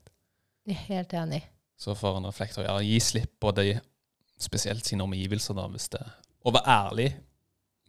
[0.66, 1.42] Jeg er helt enig.
[1.78, 3.80] Så for en reflektor ja, gi slipp på de,
[4.40, 6.02] spesielt sine omgivelser, da, hvis det
[6.46, 7.10] Og være ærlig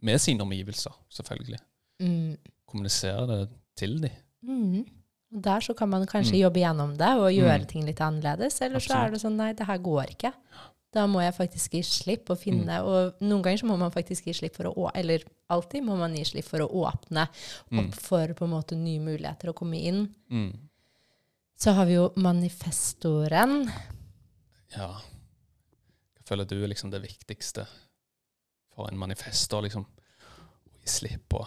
[0.01, 1.57] med sine omgivelser, selvfølgelig.
[1.99, 2.37] Mm.
[2.67, 4.11] Kommunisere det til dem.
[4.41, 4.85] Mm.
[5.35, 6.41] Og Der så kan man kanskje Mm.
[6.41, 7.65] jobbe gjennom det og gjøre Mm.
[7.67, 8.61] ting litt annerledes.
[8.61, 10.31] Eller så er det sånn nei, det her går ikke.
[10.95, 12.85] Da må jeg faktisk gi slipp og finne Mm.
[12.87, 15.97] Og noen ganger så må man faktisk gi slipp for å å- Eller alltid må
[15.99, 17.27] man gi slipp for å åpne
[17.71, 17.79] Mm.
[17.89, 20.15] opp for på en måte nye muligheter å komme inn.
[20.31, 20.53] Mm.
[21.57, 23.69] Så har vi jo manifestoren.
[24.75, 24.87] Ja.
[26.15, 27.67] Hva føler du er liksom det viktigste
[28.75, 29.85] for en manifestor, liksom?
[29.85, 31.45] Å gi slipp på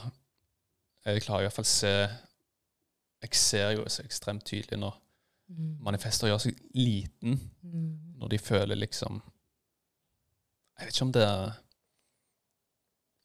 [1.07, 2.09] Jeg klarer iallfall se
[3.23, 4.95] Jeg ser jo så ekstremt tydelig når
[5.51, 5.79] Mm.
[5.81, 8.19] manifester gjør seg liten, Mm.
[8.21, 9.23] når de føler liksom
[10.79, 11.29] Jeg vet ikke om det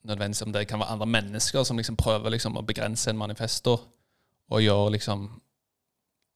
[0.04, 3.78] nødvendigvis om det kan være andre mennesker som liksom prøver liksom å begrense en manifesto
[4.50, 5.30] og gjør liksom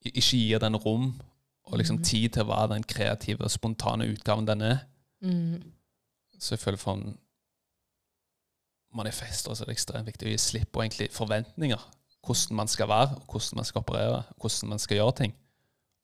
[0.04, 1.20] Ikke gir den rom
[1.64, 2.04] og liksom mm.
[2.04, 4.78] tid til å være den kreative og spontane utgaven den er.
[5.20, 5.72] Mm.
[6.38, 7.18] Så jeg føler for en
[8.94, 11.82] manifesto så er det ekstremt viktig å gi slipp på egentlig forventninger.
[12.24, 15.34] Hvordan man skal være, hvordan man skal operere, hvordan man skal gjøre ting.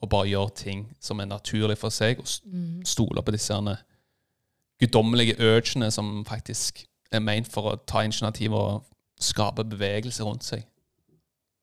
[0.02, 2.84] Og bare gjøre ting som er naturlig for seg, og Mm.
[2.84, 3.78] stole på disse herne
[4.82, 8.84] guddommelige urgene som faktisk er ment for å ta initiativ og
[9.20, 10.64] skape bevegelse rundt seg.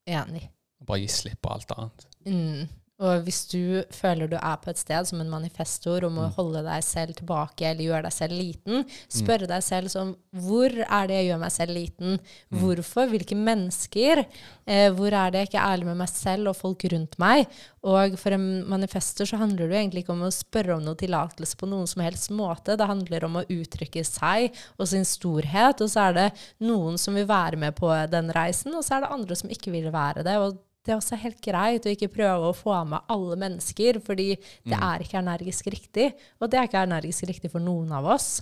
[0.09, 0.47] Enig.
[0.81, 2.07] Og bare gi slipp på alt annet.
[2.25, 2.69] Mm.
[3.01, 6.33] Og hvis du føler du er på et sted som en manifestor og må Mm.
[6.35, 11.07] holde deg selv tilbake eller gjøre deg selv liten, spørre deg selv som hvor er
[11.09, 12.19] det jeg gjør meg selv liten?
[12.51, 12.59] Mm.
[12.61, 13.09] Hvorfor?
[13.09, 14.25] Hvilke mennesker?
[14.67, 17.47] Eh, hvor er det jeg ikke er ærlig med meg selv og folk rundt meg?
[17.83, 20.95] Og for en manifestor så handler det jo egentlig ikke om å spørre om noe
[20.95, 22.77] tillatelse på noen som helst måte.
[22.77, 26.27] Det handler om å uttrykke seg og sin storhet, og så er det
[26.61, 29.71] noen som vil være med på den reisen, og så er det andre som ikke
[29.73, 30.37] vil være det.
[30.37, 34.35] og det er også helt greit å ikke prøve å få med alle mennesker, fordi
[34.35, 34.83] det Mm.
[34.83, 36.13] er ikke energisk riktig.
[36.41, 38.41] Og det er ikke energisk riktig for noen av oss.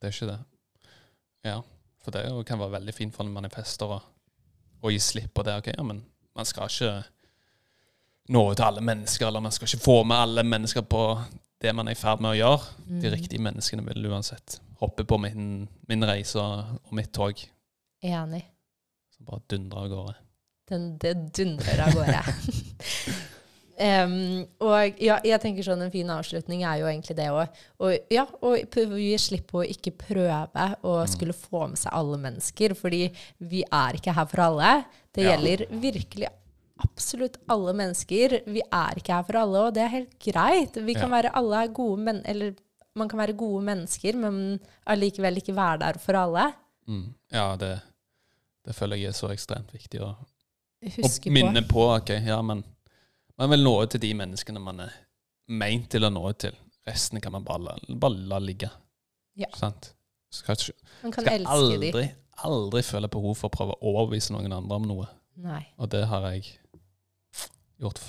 [0.00, 0.38] Det er ikke det.
[1.44, 1.60] Ja,
[2.02, 4.00] for det kan være veldig fint for en manifester å,
[4.82, 5.56] å gi slipp på det.
[5.58, 6.04] Ok, ja, men
[6.36, 7.04] man skal ikke
[8.30, 11.04] nå ut til alle mennesker, eller man skal ikke få med alle mennesker på
[11.60, 13.00] det man er i ferd med å gjøre.
[13.02, 17.34] De riktige menneskene vil uansett hoppe på min, min reise og mitt tog.
[18.02, 18.44] Enig.
[19.12, 20.14] Så bare dundre av gårde.
[20.70, 22.22] Den, det dundrer av gårde.
[23.80, 27.54] Um, og ja, jeg tenker sånn en fin avslutning er jo egentlig det òg.
[27.80, 28.50] og, ja, å
[28.90, 32.74] vi å gi slipp på å ikke prøve å skulle få med seg alle mennesker,
[32.76, 33.06] fordi
[33.38, 34.84] vi er ikke her for alle.
[35.16, 35.30] Det Ja.
[35.32, 36.28] gjelder virkelig
[36.84, 38.42] absolutt alle mennesker.
[38.44, 40.76] Vi er ikke her for alle, og det er helt greit.
[40.76, 41.16] Vi kan Ja.
[41.16, 42.54] være alle gode men eller
[42.94, 46.52] man kan være gode mennesker, men allikevel ikke være der for alle.
[46.86, 47.14] Mm.
[47.32, 47.80] Ja, det,
[48.66, 50.02] det føler jeg er så ekstremt viktig
[50.82, 51.32] å, å Huske på.
[51.34, 51.86] minne på.
[51.96, 52.62] ok, ja, men
[53.38, 54.92] man vil nå ut til de menneskene man er
[55.48, 56.52] meint til å nå ut til.
[56.86, 58.70] Resten kan man bare bare la ligge.
[59.36, 59.46] Ja.
[59.54, 59.92] Sant?
[60.30, 60.56] Skal,
[61.02, 62.04] Man kan skal elske aldri, de.
[62.44, 65.06] aldri føle behov for å prøve å overbevise noen andre om noe.
[65.36, 65.64] Nei.
[65.78, 66.52] Og det har jeg
[67.80, 68.00] gjort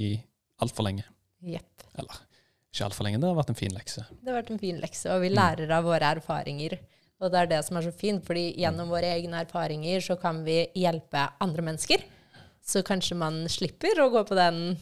[0.00, 0.14] i
[0.62, 1.04] altfor lenge.
[1.42, 1.84] Yep.
[1.98, 2.18] Eller
[2.70, 4.04] ikke altfor lenge, det har vært en fin lekse.
[4.20, 5.36] Det har vært en fin lekse, og vi Mm.
[5.40, 6.78] lærer av våre erfaringer.
[7.20, 8.90] Og det er det som er så fint, fordi gjennom Mm.
[8.90, 12.02] våre egne erfaringer så kan vi hjelpe andre mennesker.
[12.70, 14.76] Så kanskje man slipper å gå på den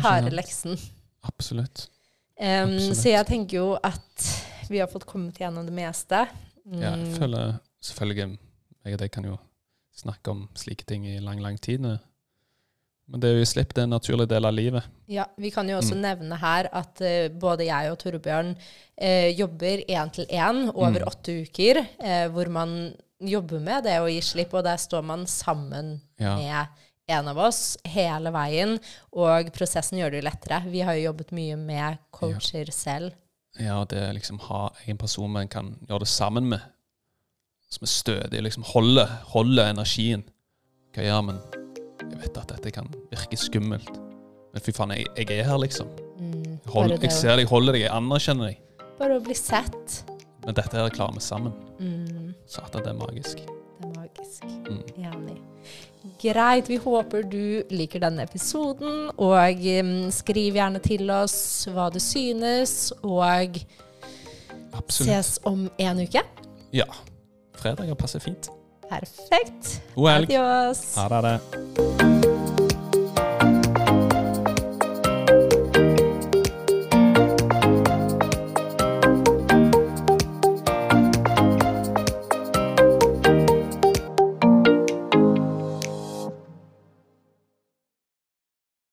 [0.00, 0.78] harde leksen.
[1.28, 1.88] Absolutt.
[2.40, 2.96] Um, Absolutt.
[2.98, 4.24] så jeg tenker jo at
[4.70, 6.24] vi har fått kommet gjennom det meste.
[6.64, 8.38] Mm, Ja, jeg føler selvfølgelig
[8.84, 9.36] Jeg og deg kan jo
[9.96, 11.80] snakke om slike ting i lang, lang tid.
[11.84, 11.98] Men
[13.06, 14.82] men det å gi slipp, det er en naturlig del av livet.
[15.12, 16.00] Ja, Vi kan jo også Mm.
[16.00, 21.08] nevne her at uh, både jeg og Torbjørn uh, jobber én til én over Mm.
[21.10, 25.26] åtte uker, uh, hvor man jobber med det å gi slipp, og der står man
[25.26, 26.36] sammen Ja.
[26.36, 26.66] med
[27.06, 28.78] en av oss hele veien,
[29.12, 30.60] og prosessen gjør det jo lettere.
[30.70, 33.16] Vi har jo jobbet mye med coacher selv.
[33.60, 36.64] Ja, det er liksom ha en person man kan gjøre det sammen med,
[37.70, 40.24] som er stødig, liksom holde, holde energien.
[40.90, 41.38] Ok, ja, men
[42.00, 44.00] jeg vet at dette kan virke skummelt.
[44.54, 45.90] Men fy faen, jeg, jeg er her, liksom.
[46.18, 48.60] Mm, hold, jeg ser deg, jeg holder deg, jeg anerkjenner deg.
[48.98, 50.04] bare å bli sett.
[50.44, 51.54] Men dette her klarer vi sammen.
[51.80, 53.42] Mm, Satan, det er magisk.
[53.42, 54.46] det er magisk.
[54.70, 54.86] Mm.
[55.10, 55.42] Enig.
[56.24, 56.70] Greit.
[56.70, 59.10] Vi håper du liker denne episoden.
[59.20, 61.36] Og um, skriv gjerne til oss
[61.72, 62.92] hva du synes.
[63.02, 63.60] Og
[64.74, 65.10] Absolutt.
[65.10, 66.24] ses om en uke.
[66.74, 66.88] Ja.
[67.60, 68.50] Fredager passer fint.
[68.88, 69.80] Perfekt.
[69.94, 70.30] God helg.
[70.32, 70.86] Adios.
[70.96, 72.23] Ha det.